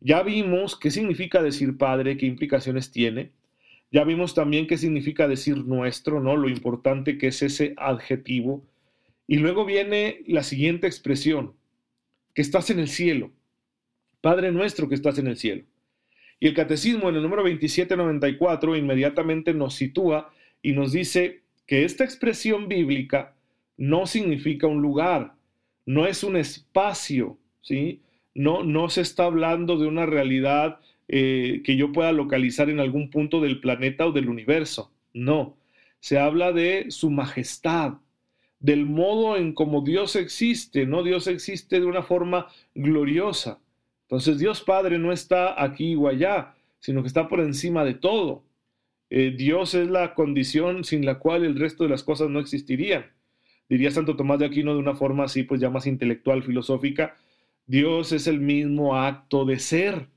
Ya 0.00 0.24
vimos 0.24 0.76
qué 0.76 0.90
significa 0.90 1.40
decir 1.40 1.78
Padre, 1.78 2.16
qué 2.16 2.26
implicaciones 2.26 2.90
tiene, 2.90 3.30
ya 3.92 4.02
vimos 4.02 4.34
también 4.34 4.66
qué 4.66 4.78
significa 4.78 5.28
decir 5.28 5.58
nuestro, 5.58 6.18
¿no? 6.18 6.34
Lo 6.36 6.48
importante 6.48 7.18
que 7.18 7.28
es 7.28 7.40
ese 7.40 7.74
adjetivo. 7.76 8.64
Y 9.28 9.36
luego 9.36 9.64
viene 9.64 10.24
la 10.26 10.42
siguiente 10.42 10.88
expresión, 10.88 11.52
que 12.34 12.42
estás 12.42 12.68
en 12.70 12.80
el 12.80 12.88
cielo. 12.88 13.30
Padre 14.22 14.52
nuestro 14.52 14.88
que 14.88 14.94
estás 14.94 15.18
en 15.18 15.26
el 15.26 15.36
cielo. 15.36 15.64
Y 16.40 16.46
el 16.48 16.54
catecismo 16.54 17.10
en 17.10 17.16
el 17.16 17.22
número 17.22 17.42
2794 17.42 18.76
inmediatamente 18.76 19.52
nos 19.52 19.74
sitúa 19.74 20.32
y 20.62 20.72
nos 20.72 20.92
dice 20.92 21.42
que 21.66 21.84
esta 21.84 22.04
expresión 22.04 22.68
bíblica 22.68 23.34
no 23.76 24.06
significa 24.06 24.66
un 24.66 24.80
lugar, 24.80 25.34
no 25.86 26.06
es 26.06 26.24
un 26.24 26.36
espacio, 26.36 27.38
¿sí? 27.60 28.00
No, 28.34 28.64
no 28.64 28.88
se 28.88 29.02
está 29.02 29.24
hablando 29.24 29.76
de 29.76 29.86
una 29.86 30.06
realidad 30.06 30.80
eh, 31.08 31.62
que 31.64 31.76
yo 31.76 31.92
pueda 31.92 32.12
localizar 32.12 32.70
en 32.70 32.80
algún 32.80 33.10
punto 33.10 33.40
del 33.40 33.60
planeta 33.60 34.06
o 34.06 34.12
del 34.12 34.28
universo. 34.28 34.90
No, 35.12 35.56
se 36.00 36.18
habla 36.18 36.52
de 36.52 36.86
su 36.90 37.10
majestad, 37.10 37.94
del 38.60 38.86
modo 38.86 39.36
en 39.36 39.52
cómo 39.52 39.82
Dios 39.82 40.16
existe, 40.16 40.86
¿no? 40.86 41.02
Dios 41.02 41.26
existe 41.26 41.80
de 41.80 41.86
una 41.86 42.02
forma 42.02 42.46
gloriosa. 42.74 43.60
Entonces 44.12 44.38
Dios 44.38 44.60
Padre 44.60 44.98
no 44.98 45.10
está 45.10 45.62
aquí 45.62 45.94
o 45.94 46.06
allá, 46.06 46.54
sino 46.80 47.00
que 47.00 47.08
está 47.08 47.28
por 47.28 47.40
encima 47.40 47.82
de 47.82 47.94
todo. 47.94 48.44
Eh, 49.08 49.32
Dios 49.34 49.74
es 49.74 49.88
la 49.88 50.12
condición 50.12 50.84
sin 50.84 51.06
la 51.06 51.18
cual 51.18 51.46
el 51.46 51.58
resto 51.58 51.84
de 51.84 51.88
las 51.88 52.02
cosas 52.02 52.28
no 52.28 52.38
existirían. 52.38 53.06
Diría 53.70 53.90
Santo 53.90 54.14
Tomás 54.14 54.38
de 54.38 54.44
Aquino 54.44 54.74
de 54.74 54.80
una 54.80 54.94
forma 54.94 55.24
así, 55.24 55.44
pues 55.44 55.62
ya 55.62 55.70
más 55.70 55.86
intelectual, 55.86 56.42
filosófica, 56.42 57.16
Dios 57.66 58.12
es 58.12 58.26
el 58.26 58.38
mismo 58.38 58.96
acto 58.96 59.46
de 59.46 59.58
ser. 59.58 60.08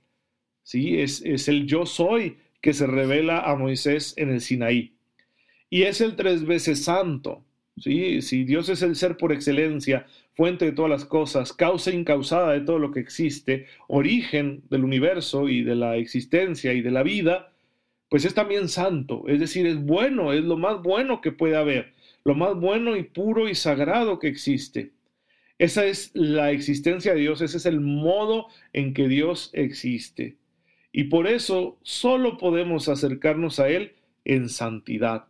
¿sí? 0.62 1.00
Es, 1.00 1.22
es 1.22 1.48
el 1.48 1.66
yo 1.66 1.86
soy 1.86 2.38
que 2.60 2.74
se 2.74 2.88
revela 2.88 3.50
a 3.50 3.56
Moisés 3.56 4.14
en 4.18 4.28
el 4.28 4.42
Sinaí. 4.42 4.98
Y 5.70 5.84
es 5.84 6.02
el 6.02 6.18
tres 6.18 6.44
veces 6.44 6.84
santo. 6.84 7.46
Si 7.77 8.44
Dios 8.46 8.70
es 8.70 8.82
el 8.82 8.96
ser 8.96 9.17
por 9.17 9.34
excelencia, 9.34 10.05
fuente 10.34 10.65
de 10.65 10.72
todas 10.72 10.89
las 10.89 11.05
cosas, 11.05 11.51
causa 11.53 11.91
incausada 11.91 12.53
de 12.53 12.62
todo 12.62 12.79
lo 12.79 12.91
que 12.91 13.01
existe, 13.01 13.67
origen 13.88 14.63
del 14.70 14.84
universo 14.84 15.50
y 15.50 15.62
de 15.62 15.75
la 15.75 15.98
existencia 15.98 16.74
y 16.74 16.82
de 16.82 16.91
la 16.91 17.03
vida, 17.03 17.51
pues 18.10 18.24
es 18.24 18.34
también 18.34 18.70
santo, 18.70 19.25
es 19.27 19.39
decir, 19.39 19.65
es 19.67 19.77
bueno, 19.77 20.32
es 20.32 20.44
lo 20.44 20.58
más 20.58 20.82
bueno 20.82 21.20
que 21.20 21.32
puede 21.32 21.58
haber, 21.58 21.94
lo 22.24 22.34
más 22.36 22.55
bueno 22.55 22.96
y 22.96 23.03
puro 23.03 23.50
y 23.50 23.55
sagrado 23.55 24.20
que 24.20 24.27
existe. 24.27 24.91
Esa 25.58 25.86
es 25.86 26.12
la 26.13 26.51
existencia 26.51 27.13
de 27.13 27.22
Dios, 27.22 27.41
ese 27.41 27.58
es 27.58 27.65
el 27.65 27.82
modo 27.82 28.48
en 28.74 28.94
que 28.94 29.08
Dios 29.08 29.50
existe 29.53 30.38
y 30.98 31.03
por 31.03 31.27
eso 31.27 31.77
solo 31.84 32.38
podemos 32.38 32.88
acercarnos 32.88 33.60
a 33.60 33.67
Él 33.67 33.91
en 34.24 34.48
santidad. 34.48 35.25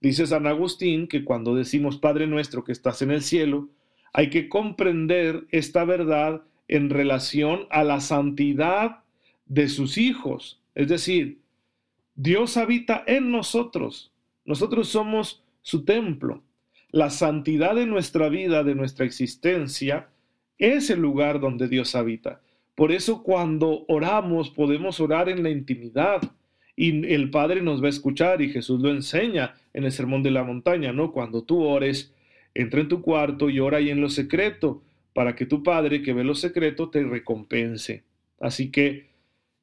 Dice 0.00 0.26
San 0.26 0.46
Agustín 0.46 1.08
que 1.08 1.24
cuando 1.24 1.54
decimos 1.54 1.98
Padre 1.98 2.26
nuestro 2.26 2.64
que 2.64 2.72
estás 2.72 3.02
en 3.02 3.10
el 3.10 3.22
cielo, 3.22 3.68
hay 4.12 4.30
que 4.30 4.48
comprender 4.48 5.46
esta 5.50 5.84
verdad 5.84 6.42
en 6.68 6.90
relación 6.90 7.66
a 7.70 7.84
la 7.84 8.00
santidad 8.00 9.00
de 9.46 9.68
sus 9.68 9.98
hijos. 9.98 10.60
Es 10.74 10.88
decir, 10.88 11.40
Dios 12.14 12.56
habita 12.56 13.04
en 13.06 13.30
nosotros. 13.30 14.12
Nosotros 14.44 14.88
somos 14.88 15.42
su 15.62 15.84
templo. 15.84 16.42
La 16.90 17.10
santidad 17.10 17.74
de 17.74 17.86
nuestra 17.86 18.28
vida, 18.28 18.64
de 18.64 18.74
nuestra 18.74 19.04
existencia, 19.04 20.08
es 20.58 20.90
el 20.90 21.00
lugar 21.00 21.40
donde 21.40 21.68
Dios 21.68 21.94
habita. 21.94 22.40
Por 22.74 22.92
eso 22.92 23.22
cuando 23.22 23.84
oramos 23.88 24.50
podemos 24.50 25.00
orar 25.00 25.28
en 25.28 25.42
la 25.42 25.50
intimidad 25.50 26.20
y 26.76 27.06
el 27.12 27.30
Padre 27.30 27.62
nos 27.62 27.82
va 27.82 27.86
a 27.86 27.90
escuchar 27.90 28.42
y 28.42 28.50
Jesús 28.50 28.80
lo 28.80 28.90
enseña 28.90 29.54
en 29.72 29.84
el 29.84 29.92
Sermón 29.92 30.22
de 30.22 30.30
la 30.30 30.44
Montaña, 30.44 30.92
¿no? 30.92 31.10
Cuando 31.10 31.42
tú 31.42 31.62
ores, 31.62 32.12
entra 32.54 32.80
en 32.80 32.88
tu 32.88 33.00
cuarto 33.00 33.48
y 33.48 33.58
ora 33.60 33.78
ahí 33.78 33.88
en 33.88 34.02
lo 34.02 34.10
secreto 34.10 34.82
para 35.14 35.34
que 35.34 35.46
tu 35.46 35.62
Padre 35.62 36.02
que 36.02 36.12
ve 36.12 36.22
lo 36.22 36.34
secreto 36.34 36.90
te 36.90 37.02
recompense. 37.02 38.04
Así 38.38 38.70
que 38.70 39.06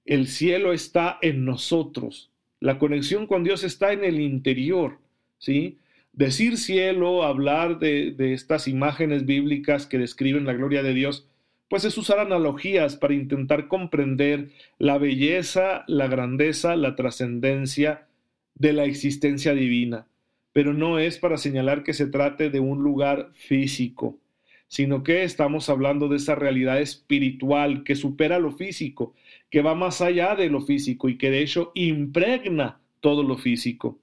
el 0.05 0.27
cielo 0.27 0.73
está 0.73 1.19
en 1.21 1.45
nosotros. 1.45 2.31
La 2.59 2.79
conexión 2.79 3.27
con 3.27 3.43
Dios 3.43 3.63
está 3.63 3.93
en 3.93 4.03
el 4.03 4.19
interior, 4.19 4.97
¿sí? 5.37 5.77
Decir 6.13 6.57
cielo, 6.57 7.23
hablar 7.23 7.77
de, 7.77 8.11
de 8.11 8.33
estas 8.33 8.67
imágenes 8.67 9.25
bíblicas 9.25 9.85
que 9.85 9.99
describen 9.99 10.45
la 10.45 10.53
gloria 10.53 10.81
de 10.81 10.93
Dios, 10.93 11.27
pues 11.73 11.85
es 11.85 11.97
usar 11.97 12.19
analogías 12.19 12.95
para 12.97 13.15
intentar 13.15 13.67
comprender 13.67 14.51
la 14.77 14.99
belleza, 14.99 15.83
la 15.87 16.05
grandeza, 16.05 16.75
la 16.75 16.95
trascendencia 16.95 18.05
de 18.53 18.73
la 18.73 18.83
existencia 18.83 19.55
divina, 19.55 20.05
pero 20.51 20.75
no 20.75 20.99
es 20.99 21.17
para 21.17 21.37
señalar 21.37 21.81
que 21.81 21.93
se 21.93 22.05
trate 22.05 22.51
de 22.51 22.59
un 22.59 22.83
lugar 22.83 23.31
físico, 23.33 24.19
sino 24.67 25.01
que 25.01 25.23
estamos 25.23 25.67
hablando 25.67 26.09
de 26.09 26.17
esa 26.17 26.35
realidad 26.35 26.79
espiritual 26.79 27.83
que 27.83 27.95
supera 27.95 28.37
lo 28.37 28.51
físico, 28.51 29.15
que 29.49 29.63
va 29.63 29.73
más 29.73 29.99
allá 29.99 30.35
de 30.35 30.51
lo 30.51 30.61
físico 30.61 31.09
y 31.09 31.17
que 31.17 31.31
de 31.31 31.41
hecho 31.41 31.71
impregna 31.73 32.81
todo 32.99 33.23
lo 33.23 33.35
físico. 33.35 33.97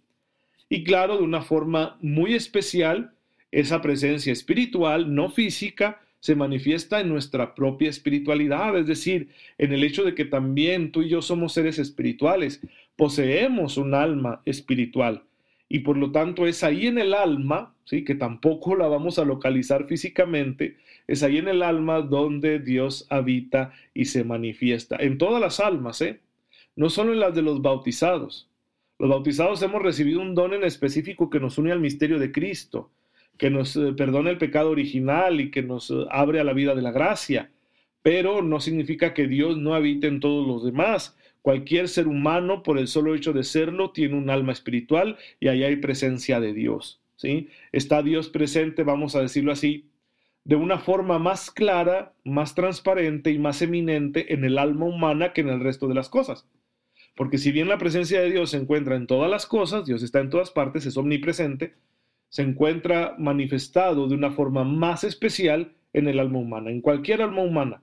Y 0.68 0.82
claro, 0.82 1.18
de 1.18 1.22
una 1.22 1.42
forma 1.42 1.98
muy 2.00 2.34
especial, 2.34 3.12
esa 3.52 3.80
presencia 3.80 4.32
espiritual, 4.32 5.14
no 5.14 5.30
física, 5.30 6.00
se 6.20 6.34
manifiesta 6.34 7.00
en 7.00 7.08
nuestra 7.08 7.54
propia 7.54 7.90
espiritualidad, 7.90 8.78
es 8.78 8.86
decir, 8.86 9.30
en 9.58 9.72
el 9.72 9.82
hecho 9.82 10.04
de 10.04 10.14
que 10.14 10.24
también 10.24 10.92
tú 10.92 11.02
y 11.02 11.08
yo 11.08 11.22
somos 11.22 11.54
seres 11.54 11.78
espirituales, 11.78 12.60
poseemos 12.96 13.76
un 13.78 13.94
alma 13.94 14.42
espiritual 14.44 15.24
y 15.72 15.78
por 15.78 15.96
lo 15.96 16.10
tanto 16.10 16.46
es 16.48 16.64
ahí 16.64 16.88
en 16.88 16.98
el 16.98 17.14
alma, 17.14 17.74
¿sí? 17.84 18.04
que 18.04 18.16
tampoco 18.16 18.74
la 18.74 18.88
vamos 18.88 19.20
a 19.20 19.24
localizar 19.24 19.86
físicamente, 19.86 20.76
es 21.06 21.22
ahí 21.22 21.38
en 21.38 21.46
el 21.46 21.62
alma 21.62 22.00
donde 22.00 22.58
Dios 22.58 23.06
habita 23.08 23.72
y 23.94 24.06
se 24.06 24.24
manifiesta, 24.24 24.96
en 24.98 25.16
todas 25.16 25.40
las 25.40 25.60
almas, 25.60 26.02
¿eh? 26.02 26.20
no 26.74 26.90
solo 26.90 27.12
en 27.12 27.20
las 27.20 27.36
de 27.36 27.42
los 27.42 27.62
bautizados. 27.62 28.48
Los 28.98 29.10
bautizados 29.10 29.62
hemos 29.62 29.80
recibido 29.80 30.20
un 30.20 30.34
don 30.34 30.54
en 30.54 30.64
específico 30.64 31.30
que 31.30 31.40
nos 31.40 31.56
une 31.56 31.70
al 31.70 31.80
misterio 31.80 32.18
de 32.18 32.32
Cristo, 32.32 32.90
que 33.40 33.48
nos 33.48 33.74
eh, 33.74 33.94
perdona 33.96 34.28
el 34.28 34.36
pecado 34.36 34.70
original 34.70 35.40
y 35.40 35.50
que 35.50 35.62
nos 35.62 35.90
eh, 35.90 36.04
abre 36.10 36.40
a 36.40 36.44
la 36.44 36.52
vida 36.52 36.74
de 36.74 36.82
la 36.82 36.92
gracia, 36.92 37.50
pero 38.02 38.42
no 38.42 38.60
significa 38.60 39.14
que 39.14 39.26
Dios 39.26 39.56
no 39.56 39.74
habite 39.74 40.08
en 40.08 40.20
todos 40.20 40.46
los 40.46 40.62
demás. 40.62 41.16
Cualquier 41.40 41.88
ser 41.88 42.06
humano, 42.06 42.62
por 42.62 42.78
el 42.78 42.86
solo 42.86 43.14
hecho 43.14 43.32
de 43.32 43.42
serlo, 43.42 43.92
tiene 43.92 44.14
un 44.18 44.28
alma 44.28 44.52
espiritual 44.52 45.16
y 45.40 45.48
ahí 45.48 45.64
hay 45.64 45.76
presencia 45.76 46.38
de 46.38 46.52
Dios. 46.52 47.00
¿sí? 47.16 47.48
Está 47.72 48.02
Dios 48.02 48.28
presente, 48.28 48.82
vamos 48.82 49.16
a 49.16 49.22
decirlo 49.22 49.52
así, 49.52 49.86
de 50.44 50.56
una 50.56 50.78
forma 50.78 51.18
más 51.18 51.50
clara, 51.50 52.12
más 52.24 52.54
transparente 52.54 53.30
y 53.30 53.38
más 53.38 53.62
eminente 53.62 54.34
en 54.34 54.44
el 54.44 54.58
alma 54.58 54.84
humana 54.84 55.32
que 55.32 55.40
en 55.40 55.48
el 55.48 55.60
resto 55.60 55.88
de 55.88 55.94
las 55.94 56.10
cosas. 56.10 56.46
Porque 57.16 57.38
si 57.38 57.52
bien 57.52 57.68
la 57.68 57.78
presencia 57.78 58.20
de 58.20 58.30
Dios 58.30 58.50
se 58.50 58.58
encuentra 58.58 58.96
en 58.96 59.06
todas 59.06 59.30
las 59.30 59.46
cosas, 59.46 59.86
Dios 59.86 60.02
está 60.02 60.20
en 60.20 60.28
todas 60.28 60.50
partes, 60.50 60.84
es 60.84 60.98
omnipresente, 60.98 61.72
se 62.30 62.42
encuentra 62.42 63.14
manifestado 63.18 64.08
de 64.08 64.14
una 64.14 64.30
forma 64.30 64.64
más 64.64 65.04
especial 65.04 65.72
en 65.92 66.08
el 66.08 66.18
alma 66.18 66.38
humana, 66.38 66.70
en 66.70 66.80
cualquier 66.80 67.20
alma 67.20 67.42
humana. 67.42 67.82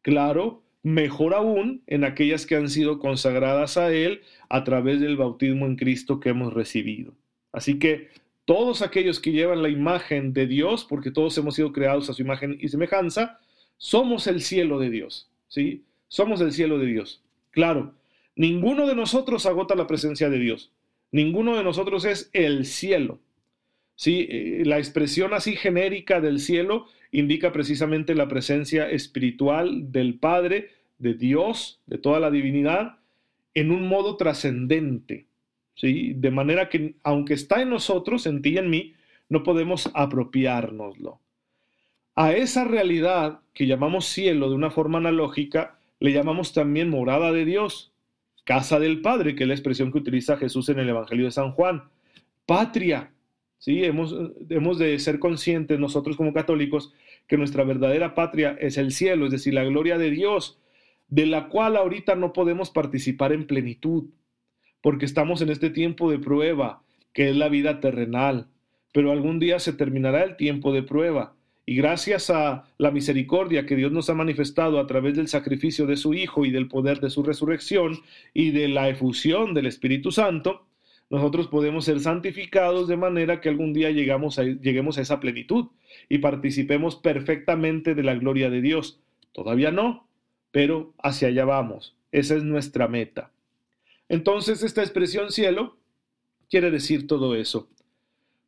Claro, 0.00 0.62
mejor 0.82 1.34
aún 1.34 1.82
en 1.86 2.04
aquellas 2.04 2.46
que 2.46 2.56
han 2.56 2.70
sido 2.70 2.98
consagradas 2.98 3.76
a 3.76 3.92
Él 3.92 4.22
a 4.48 4.64
través 4.64 5.00
del 5.00 5.16
bautismo 5.16 5.66
en 5.66 5.76
Cristo 5.76 6.20
que 6.20 6.30
hemos 6.30 6.54
recibido. 6.54 7.14
Así 7.52 7.78
que 7.78 8.08
todos 8.44 8.82
aquellos 8.82 9.20
que 9.20 9.32
llevan 9.32 9.62
la 9.62 9.70
imagen 9.70 10.32
de 10.32 10.46
Dios, 10.46 10.84
porque 10.84 11.10
todos 11.10 11.36
hemos 11.38 11.54
sido 11.56 11.72
creados 11.72 12.08
a 12.10 12.12
su 12.12 12.22
imagen 12.22 12.58
y 12.60 12.68
semejanza, 12.68 13.40
somos 13.76 14.26
el 14.26 14.40
cielo 14.40 14.78
de 14.78 14.90
Dios, 14.90 15.30
¿sí? 15.48 15.82
Somos 16.08 16.40
el 16.40 16.52
cielo 16.52 16.78
de 16.78 16.86
Dios. 16.86 17.22
Claro, 17.50 17.94
ninguno 18.36 18.86
de 18.86 18.94
nosotros 18.94 19.46
agota 19.46 19.74
la 19.74 19.86
presencia 19.86 20.30
de 20.30 20.38
Dios. 20.38 20.70
Ninguno 21.10 21.56
de 21.56 21.64
nosotros 21.64 22.04
es 22.04 22.30
el 22.32 22.66
cielo. 22.66 23.18
¿Sí? 23.96 24.26
Eh, 24.28 24.62
la 24.64 24.78
expresión 24.78 25.34
así 25.34 25.56
genérica 25.56 26.20
del 26.20 26.40
cielo 26.40 26.86
indica 27.12 27.52
precisamente 27.52 28.14
la 28.14 28.28
presencia 28.28 28.90
espiritual 28.90 29.92
del 29.92 30.18
Padre, 30.18 30.70
de 30.98 31.14
Dios, 31.14 31.80
de 31.86 31.98
toda 31.98 32.20
la 32.20 32.30
divinidad, 32.30 32.98
en 33.54 33.70
un 33.70 33.86
modo 33.86 34.16
trascendente. 34.16 35.26
¿sí? 35.74 36.14
De 36.14 36.30
manera 36.30 36.68
que, 36.68 36.96
aunque 37.02 37.34
está 37.34 37.62
en 37.62 37.70
nosotros, 37.70 38.26
en 38.26 38.42
ti 38.42 38.50
y 38.50 38.58
en 38.58 38.70
mí, 38.70 38.94
no 39.28 39.42
podemos 39.42 39.90
apropiárnoslo. 39.94 41.20
A 42.16 42.32
esa 42.32 42.64
realidad 42.64 43.40
que 43.52 43.66
llamamos 43.66 44.06
cielo 44.06 44.48
de 44.48 44.54
una 44.54 44.70
forma 44.70 44.98
analógica, 44.98 45.78
le 46.00 46.12
llamamos 46.12 46.52
también 46.52 46.90
morada 46.90 47.32
de 47.32 47.44
Dios, 47.44 47.92
casa 48.44 48.78
del 48.78 49.00
Padre, 49.00 49.34
que 49.34 49.44
es 49.44 49.48
la 49.48 49.54
expresión 49.54 49.90
que 49.90 49.98
utiliza 49.98 50.36
Jesús 50.36 50.68
en 50.68 50.78
el 50.78 50.88
Evangelio 50.88 51.24
de 51.24 51.32
San 51.32 51.52
Juan, 51.52 51.84
patria, 52.46 53.12
¿sí? 53.64 53.82
Hemos, 53.82 54.14
hemos 54.50 54.78
de 54.78 54.98
ser 54.98 55.18
conscientes 55.18 55.78
nosotros 55.78 56.18
como 56.18 56.34
católicos 56.34 56.92
que 57.26 57.38
nuestra 57.38 57.64
verdadera 57.64 58.14
patria 58.14 58.58
es 58.60 58.76
el 58.76 58.92
cielo, 58.92 59.24
es 59.24 59.32
decir, 59.32 59.54
la 59.54 59.64
gloria 59.64 59.96
de 59.96 60.10
Dios, 60.10 60.58
de 61.08 61.24
la 61.24 61.48
cual 61.48 61.78
ahorita 61.78 62.14
no 62.14 62.34
podemos 62.34 62.70
participar 62.70 63.32
en 63.32 63.46
plenitud, 63.46 64.10
porque 64.82 65.06
estamos 65.06 65.40
en 65.40 65.48
este 65.48 65.70
tiempo 65.70 66.10
de 66.10 66.18
prueba, 66.18 66.82
que 67.14 67.30
es 67.30 67.36
la 67.36 67.48
vida 67.48 67.80
terrenal, 67.80 68.48
pero 68.92 69.12
algún 69.12 69.38
día 69.38 69.58
se 69.58 69.72
terminará 69.72 70.24
el 70.24 70.36
tiempo 70.36 70.74
de 70.74 70.82
prueba. 70.82 71.34
Y 71.64 71.76
gracias 71.76 72.28
a 72.28 72.64
la 72.76 72.90
misericordia 72.90 73.64
que 73.64 73.76
Dios 73.76 73.90
nos 73.92 74.10
ha 74.10 74.14
manifestado 74.14 74.78
a 74.78 74.86
través 74.86 75.16
del 75.16 75.28
sacrificio 75.28 75.86
de 75.86 75.96
su 75.96 76.12
Hijo 76.12 76.44
y 76.44 76.50
del 76.50 76.68
poder 76.68 77.00
de 77.00 77.08
su 77.08 77.22
resurrección 77.22 77.96
y 78.34 78.50
de 78.50 78.68
la 78.68 78.90
efusión 78.90 79.54
del 79.54 79.64
Espíritu 79.64 80.12
Santo, 80.12 80.66
nosotros 81.14 81.46
podemos 81.46 81.84
ser 81.84 82.00
santificados 82.00 82.88
de 82.88 82.96
manera 82.96 83.40
que 83.40 83.48
algún 83.48 83.72
día 83.72 83.92
llegamos 83.92 84.36
lleguemos 84.36 84.98
a 84.98 85.02
esa 85.02 85.20
plenitud 85.20 85.66
y 86.08 86.18
participemos 86.18 86.96
perfectamente 86.96 87.94
de 87.94 88.02
la 88.02 88.16
gloria 88.16 88.50
de 88.50 88.60
Dios. 88.60 88.98
Todavía 89.30 89.70
no, 89.70 90.08
pero 90.50 90.92
hacia 91.00 91.28
allá 91.28 91.44
vamos. 91.44 91.94
Esa 92.10 92.34
es 92.34 92.42
nuestra 92.42 92.88
meta. 92.88 93.30
Entonces, 94.08 94.64
esta 94.64 94.82
expresión 94.82 95.30
cielo 95.30 95.76
quiere 96.50 96.72
decir 96.72 97.06
todo 97.06 97.36
eso. 97.36 97.68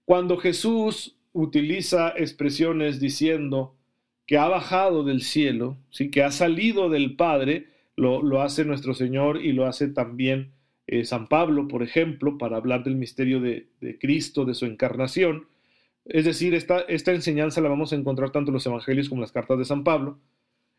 Cuando 0.05 0.37
Jesús 0.37 1.15
utiliza 1.33 2.15
expresiones 2.17 2.99
diciendo 2.99 3.77
que 4.27 4.39
ha 4.39 4.49
bajado 4.49 5.05
del 5.05 5.23
cielo, 5.23 5.77
¿sí? 5.91 6.11
que 6.11 6.25
ha 6.25 6.33
salido 6.33 6.91
del 6.91 7.15
Padre, 7.15 7.69
lo, 7.95 8.23
lo 8.23 8.43
hace 8.43 8.65
nuestro 8.65 8.93
Señor 8.93 9.41
y 9.41 9.53
lo 9.53 9.67
hace 9.67 9.87
también 9.87 10.51
eh, 10.87 11.05
San 11.05 11.27
Pablo, 11.27 11.67
por 11.67 11.83
ejemplo, 11.83 12.39
para 12.39 12.57
hablar 12.57 12.85
del 12.85 12.97
misterio 12.97 13.41
de, 13.41 13.69
Cristo, 14.01 14.45
de 14.45 14.55
su 14.55 14.67
encarnación. 14.67 15.49
Es 16.05 16.25
decir, 16.25 16.55
esta, 16.55 16.85
enseñanza 16.87 17.61
la 17.61 17.69
vamos 17.69 17.93
a 17.93 17.97
encontrar 17.97 18.31
tanto 18.31 18.51
en 18.51 18.55
los 18.55 18.67
evangelios 18.67 19.09
como 19.09 19.21
en 19.21 19.23
las 19.23 19.33
cartas 19.33 19.59
de 19.59 19.65
San 19.65 19.83
Pablo. 19.83 20.21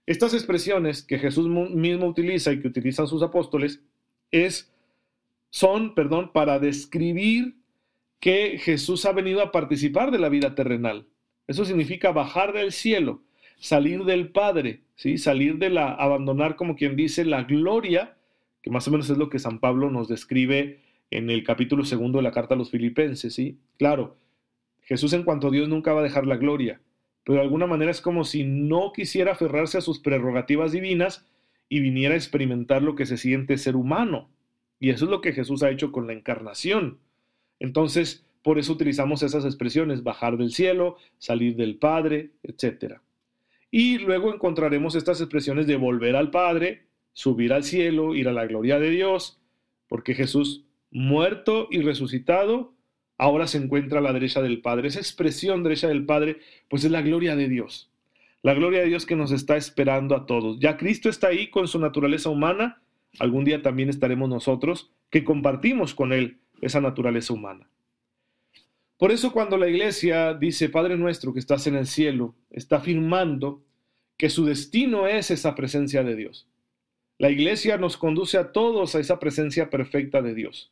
Estas 0.05 0.33
expresiones 0.33 1.03
que 1.03 1.19
Jesús 1.19 1.49
mismo 1.49 2.07
utiliza 2.07 2.53
y 2.53 2.61
que 2.61 2.69
utilizan 2.69 3.07
sus 3.07 3.21
apóstoles 3.21 3.81
es, 4.31 4.71
son, 5.49 5.93
para 6.33 6.59
describir 6.59 7.57
que 8.21 8.57
Jesús 8.57 9.05
ha 9.05 9.11
venido 9.11 9.41
a 9.41 9.51
participar 9.51 10.11
de 10.11 10.19
la 10.19 10.29
vida 10.29 10.55
terrenal. 10.55 11.07
Eso 11.47 11.65
significa 11.65 12.11
bajar 12.11 12.53
del 12.53 12.71
cielo, 12.71 13.21
salir 13.57 14.05
del 14.05 14.29
Padre, 14.29 14.83
¿sí? 14.95 15.17
salir 15.17 15.57
de 15.57 15.69
la, 15.69 15.91
abandonar 15.91 16.55
como 16.55 16.77
quien 16.77 16.95
dice, 16.95 17.25
la 17.25 17.43
gloria 17.43 18.16
más 18.69 18.87
o 18.87 18.91
menos 18.91 19.09
es 19.09 19.17
lo 19.17 19.29
que 19.29 19.39
San 19.39 19.59
Pablo 19.59 19.89
nos 19.89 20.07
describe 20.07 20.79
en 21.11 21.29
el 21.29 21.43
capítulo 21.43 21.85
segundo 21.85 22.19
de 22.19 22.23
la 22.23 22.31
carta 22.31 22.55
a 22.55 22.57
los 22.57 22.71
filipenses, 22.71 23.33
¿sí? 23.33 23.59
Claro, 23.77 24.17
Jesús 24.81 25.13
en 25.13 25.23
cuanto 25.23 25.47
a 25.47 25.51
Dios 25.51 25.69
nunca 25.69 25.93
va 25.93 26.01
a 26.01 26.03
dejar 26.03 26.25
la 26.25 26.37
gloria, 26.37 26.81
pero 27.23 27.39
de 27.39 27.43
alguna 27.43 27.67
manera 27.67 27.91
es 27.91 28.01
como 28.01 28.23
si 28.23 28.43
no 28.43 28.91
quisiera 28.93 29.33
aferrarse 29.33 29.77
a 29.77 29.81
sus 29.81 29.99
prerrogativas 29.99 30.71
divinas 30.71 31.25
y 31.69 31.81
viniera 31.81 32.13
a 32.13 32.17
experimentar 32.17 32.81
lo 32.81 32.95
que 32.95 33.05
se 33.05 33.17
siente 33.17 33.57
ser 33.57 33.75
humano. 33.75 34.29
Y 34.79 34.91
eso 34.91 35.05
es 35.05 35.11
lo 35.11 35.21
que 35.21 35.33
Jesús 35.33 35.63
ha 35.63 35.69
hecho 35.69 35.91
con 35.91 36.07
la 36.07 36.13
encarnación. 36.13 36.99
Entonces, 37.59 38.25
por 38.43 38.59
eso 38.59 38.73
utilizamos 38.73 39.23
esas 39.23 39.43
expresiones, 39.43 40.03
bajar 40.03 40.37
del 40.37 40.51
cielo, 40.51 40.95
salir 41.17 41.57
del 41.57 41.75
Padre, 41.75 42.31
etc. 42.43 42.99
Y 43.71 43.97
luego 43.97 44.33
encontraremos 44.33 44.95
estas 44.95 45.19
expresiones 45.19 45.67
de 45.67 45.75
volver 45.75 46.15
al 46.15 46.31
Padre, 46.31 46.86
subir 47.17 47.51
al 47.51 47.63
cielo, 47.63 48.13
ir 48.13 48.27
a 48.27 48.31
la 48.31 48.45
gloria 48.45 48.77
de 48.77 48.91
Dios, 48.91 49.39
porque 49.87 50.13
Jesús, 50.13 50.65
muerto 50.91 51.67
y 51.71 51.81
resucitado, 51.81 52.75
ahora 53.17 53.47
se 53.47 53.57
encuentra 53.57 53.97
a 53.97 54.01
la 54.03 54.13
derecha 54.13 54.39
del 54.43 54.61
Padre. 54.61 54.89
Esa 54.89 54.99
expresión 54.99 55.63
derecha 55.63 55.87
del 55.87 56.05
Padre, 56.05 56.37
pues 56.69 56.83
es 56.83 56.91
la 56.91 57.01
gloria 57.01 57.35
de 57.35 57.49
Dios. 57.49 57.89
La 58.43 58.53
gloria 58.53 58.81
de 58.81 58.89
Dios 58.89 59.07
que 59.07 59.15
nos 59.15 59.31
está 59.31 59.57
esperando 59.57 60.15
a 60.15 60.27
todos. 60.27 60.59
Ya 60.59 60.77
Cristo 60.77 61.09
está 61.09 61.29
ahí 61.29 61.49
con 61.49 61.67
su 61.67 61.79
naturaleza 61.79 62.29
humana, 62.29 62.83
algún 63.17 63.45
día 63.45 63.63
también 63.63 63.89
estaremos 63.89 64.29
nosotros, 64.29 64.91
que 65.09 65.23
compartimos 65.23 65.95
con 65.95 66.13
Él 66.13 66.37
esa 66.61 66.81
naturaleza 66.81 67.33
humana. 67.33 67.67
Por 68.99 69.11
eso 69.11 69.31
cuando 69.31 69.57
la 69.57 69.67
iglesia 69.67 70.35
dice, 70.35 70.69
Padre 70.69 70.97
nuestro 70.97 71.33
que 71.33 71.39
estás 71.39 71.65
en 71.65 71.77
el 71.77 71.87
cielo, 71.87 72.35
está 72.51 72.75
afirmando 72.75 73.63
que 74.17 74.29
su 74.29 74.45
destino 74.45 75.07
es 75.07 75.31
esa 75.31 75.55
presencia 75.55 76.03
de 76.03 76.15
Dios. 76.15 76.47
La 77.19 77.31
iglesia 77.31 77.79
nos 77.79 77.97
conduce 77.97 78.37
a 78.37 78.51
todos 78.51 78.93
a 78.93 78.99
esa 78.99 79.17
presencia 79.17 79.71
perfecta 79.71 80.21
de 80.21 80.35
Dios, 80.35 80.71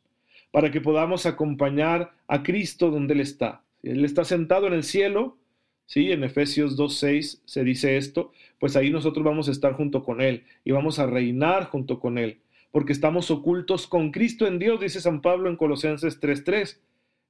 para 0.52 0.70
que 0.70 0.80
podamos 0.80 1.26
acompañar 1.26 2.12
a 2.28 2.44
Cristo 2.44 2.92
donde 2.92 3.14
Él 3.14 3.20
está. 3.20 3.64
Él 3.82 4.04
está 4.04 4.24
sentado 4.24 4.68
en 4.68 4.72
el 4.72 4.84
cielo, 4.84 5.38
¿sí? 5.86 6.12
En 6.12 6.22
Efesios 6.22 6.78
2.6 6.78 7.40
se 7.44 7.64
dice 7.64 7.96
esto, 7.96 8.30
pues 8.60 8.76
ahí 8.76 8.90
nosotros 8.90 9.24
vamos 9.24 9.48
a 9.48 9.50
estar 9.50 9.72
junto 9.72 10.04
con 10.04 10.20
Él 10.20 10.44
y 10.64 10.70
vamos 10.70 11.00
a 11.00 11.06
reinar 11.06 11.64
junto 11.64 11.98
con 11.98 12.16
Él, 12.16 12.38
porque 12.70 12.92
estamos 12.92 13.32
ocultos 13.32 13.88
con 13.88 14.12
Cristo 14.12 14.46
en 14.46 14.60
Dios, 14.60 14.78
dice 14.78 15.00
San 15.00 15.22
Pablo 15.22 15.50
en 15.50 15.56
Colosenses 15.56 16.20
3.3. 16.20 16.78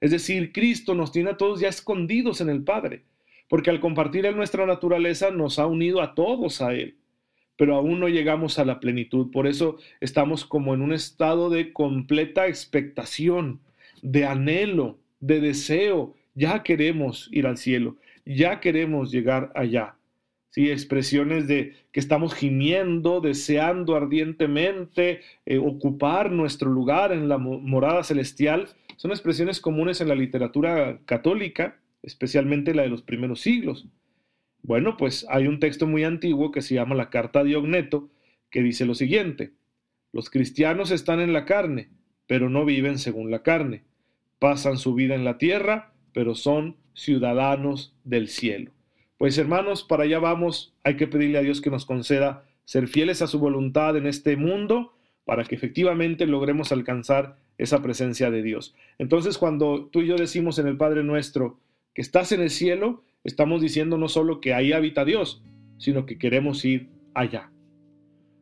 Es 0.02 0.10
decir, 0.10 0.52
Cristo 0.52 0.94
nos 0.94 1.10
tiene 1.10 1.30
a 1.30 1.36
todos 1.38 1.60
ya 1.60 1.68
escondidos 1.68 2.42
en 2.42 2.50
el 2.50 2.64
Padre, 2.64 3.04
porque 3.48 3.70
al 3.70 3.80
compartir 3.80 4.26
en 4.26 4.36
nuestra 4.36 4.66
naturaleza 4.66 5.30
nos 5.30 5.58
ha 5.58 5.64
unido 5.64 6.02
a 6.02 6.14
todos 6.14 6.60
a 6.60 6.74
Él 6.74 6.96
pero 7.56 7.76
aún 7.76 8.00
no 8.00 8.08
llegamos 8.08 8.58
a 8.58 8.64
la 8.64 8.80
plenitud. 8.80 9.30
Por 9.30 9.46
eso 9.46 9.78
estamos 10.00 10.44
como 10.44 10.74
en 10.74 10.82
un 10.82 10.92
estado 10.92 11.50
de 11.50 11.72
completa 11.72 12.46
expectación, 12.46 13.60
de 14.02 14.26
anhelo, 14.26 14.98
de 15.20 15.40
deseo, 15.40 16.14
ya 16.34 16.62
queremos 16.62 17.28
ir 17.32 17.46
al 17.46 17.56
cielo, 17.56 17.96
ya 18.24 18.60
queremos 18.60 19.10
llegar 19.10 19.50
allá. 19.54 19.96
¿Sí? 20.50 20.70
Expresiones 20.70 21.48
de 21.48 21.74
que 21.92 22.00
estamos 22.00 22.34
gimiendo, 22.34 23.20
deseando 23.20 23.94
ardientemente 23.94 25.20
eh, 25.44 25.58
ocupar 25.58 26.30
nuestro 26.30 26.70
lugar 26.70 27.12
en 27.12 27.28
la 27.28 27.36
morada 27.36 28.04
celestial, 28.04 28.68
son 28.96 29.10
expresiones 29.10 29.60
comunes 29.60 30.00
en 30.00 30.08
la 30.08 30.14
literatura 30.14 30.98
católica, 31.04 31.78
especialmente 32.02 32.74
la 32.74 32.82
de 32.82 32.88
los 32.88 33.02
primeros 33.02 33.40
siglos. 33.40 33.86
Bueno, 34.66 34.96
pues 34.96 35.24
hay 35.28 35.46
un 35.46 35.60
texto 35.60 35.86
muy 35.86 36.02
antiguo 36.02 36.50
que 36.50 36.60
se 36.60 36.74
llama 36.74 36.96
la 36.96 37.08
Carta 37.08 37.44
de 37.44 37.54
Ogneto, 37.54 38.10
que 38.50 38.64
dice 38.64 38.84
lo 38.84 38.96
siguiente, 38.96 39.52
los 40.12 40.28
cristianos 40.28 40.90
están 40.90 41.20
en 41.20 41.32
la 41.32 41.44
carne, 41.44 41.90
pero 42.26 42.50
no 42.50 42.64
viven 42.64 42.98
según 42.98 43.30
la 43.30 43.44
carne, 43.44 43.84
pasan 44.40 44.76
su 44.76 44.94
vida 44.94 45.14
en 45.14 45.22
la 45.22 45.38
tierra, 45.38 45.92
pero 46.12 46.34
son 46.34 46.78
ciudadanos 46.94 47.94
del 48.02 48.26
cielo. 48.26 48.72
Pues 49.18 49.38
hermanos, 49.38 49.84
para 49.84 50.02
allá 50.02 50.18
vamos, 50.18 50.74
hay 50.82 50.96
que 50.96 51.06
pedirle 51.06 51.38
a 51.38 51.42
Dios 51.42 51.60
que 51.60 51.70
nos 51.70 51.86
conceda 51.86 52.44
ser 52.64 52.88
fieles 52.88 53.22
a 53.22 53.28
su 53.28 53.38
voluntad 53.38 53.96
en 53.96 54.08
este 54.08 54.36
mundo 54.36 54.94
para 55.24 55.44
que 55.44 55.54
efectivamente 55.54 56.26
logremos 56.26 56.72
alcanzar 56.72 57.36
esa 57.56 57.84
presencia 57.84 58.32
de 58.32 58.42
Dios. 58.42 58.74
Entonces, 58.98 59.38
cuando 59.38 59.86
tú 59.92 60.00
y 60.00 60.08
yo 60.08 60.16
decimos 60.16 60.58
en 60.58 60.66
el 60.66 60.76
Padre 60.76 61.04
nuestro 61.04 61.60
que 61.94 62.02
estás 62.02 62.32
en 62.32 62.40
el 62.40 62.50
cielo, 62.50 63.04
estamos 63.24 63.60
diciendo 63.60 63.98
no 63.98 64.08
solo 64.08 64.40
que 64.40 64.54
ahí 64.54 64.72
habita 64.72 65.04
Dios, 65.04 65.42
sino 65.78 66.06
que 66.06 66.18
queremos 66.18 66.64
ir 66.64 66.88
allá. 67.14 67.50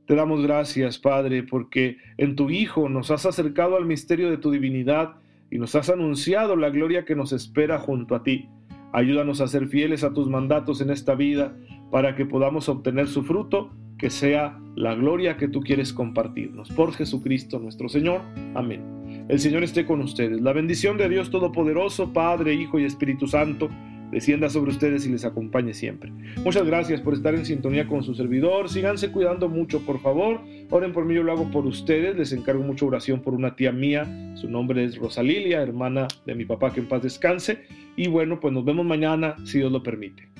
Te 0.07 0.15
damos 0.15 0.43
gracias, 0.43 0.99
Padre, 0.99 1.43
porque 1.43 1.97
en 2.19 2.37
tu 2.37 2.51
Hijo 2.51 2.89
nos 2.89 3.11
has 3.11 3.25
acercado 3.25 3.77
al 3.77 3.87
misterio 3.87 4.31
de 4.31 4.37
tu 4.37 4.51
divinidad 4.51 5.15
y 5.51 5.59
nos 5.59 5.75
has 5.75 5.89
anunciado 5.89 6.57
la 6.57 6.69
gloria 6.69 7.05
que 7.05 7.15
nos 7.15 7.33
espera 7.33 7.79
junto 7.79 8.15
a 8.15 8.23
ti. 8.23 8.49
Ayúdanos 8.93 9.41
a 9.41 9.49
ser 9.49 9.67
fieles 9.67 10.05
a 10.05 10.13
tus 10.13 10.29
mandatos 10.29 10.81
en 10.81 10.91
esta 10.91 11.15
vida 11.15 11.57
para 11.91 12.15
que 12.15 12.27
podamos 12.27 12.69
obtener 12.69 13.09
su 13.09 13.25
fruto, 13.25 13.71
que 13.99 14.11
sea 14.11 14.61
la 14.77 14.95
gloria 14.95 15.37
que 15.37 15.49
tú 15.49 15.61
quieres 15.61 15.93
compartirnos. 15.93 16.69
Por 16.71 16.93
Jesucristo 16.93 17.59
nuestro 17.59 17.89
Señor. 17.89 18.21
Amén. 18.55 19.27
El 19.29 19.41
Señor 19.41 19.63
esté 19.63 19.87
con 19.87 20.03
ustedes. 20.03 20.41
La 20.41 20.53
bendición 20.53 20.99
de 20.99 21.09
Dios 21.09 21.31
Todopoderoso, 21.31 22.13
Padre, 22.13 22.55
Hijo 22.55 22.79
y 22.79 22.85
Espíritu 22.85 23.27
Santo, 23.27 23.71
descienda 24.15 24.49
sobre 24.49 24.71
ustedes 24.71 25.05
y 25.07 25.11
les 25.11 25.25
acompañe 25.25 25.75
siempre. 25.75 26.13
Muchas 26.45 26.65
gracias 26.65 27.01
por 27.01 27.15
estar 27.15 27.35
en 27.35 27.45
sintonía 27.45 27.87
con 27.87 28.05
su 28.05 28.15
servidor. 28.15 28.71
Síganse 28.71 29.11
cuidando 29.11 29.49
mucho, 29.49 29.81
por 29.81 30.01
favor. 30.01 30.41
Oren 30.71 30.93
por 30.93 31.05
mí, 31.05 31.15
yo 31.15 31.25
lo 31.25 31.33
hago 31.33 31.51
por 31.51 31.67
ustedes. 31.67 32.17
Les 32.17 32.33
encargo 32.33 32.63
mucha 32.63 32.87
oración 32.87 33.21
por 33.21 33.35
una 33.35 33.57
tía 33.57 33.73
mía. 33.73 34.07
Su 34.37 34.49
nombre 34.49 34.85
es 34.85 34.97
Rosalilia, 34.97 35.61
hermana 35.61 36.07
de 36.25 36.35
mi 36.35 36.45
papá, 36.45 36.73
que 36.73 36.81
en 36.81 36.89
paz 36.89 37.03
descanse. 37.03 37.65
Y 37.97 38.09
bueno, 38.09 38.39
pues 38.39 38.55
nos 38.55 38.65
vemos 38.65 38.87
mañana, 38.87 39.35
si 39.45 39.59
Dios 39.59 39.73
lo 39.73 39.83
permite. 39.83 40.34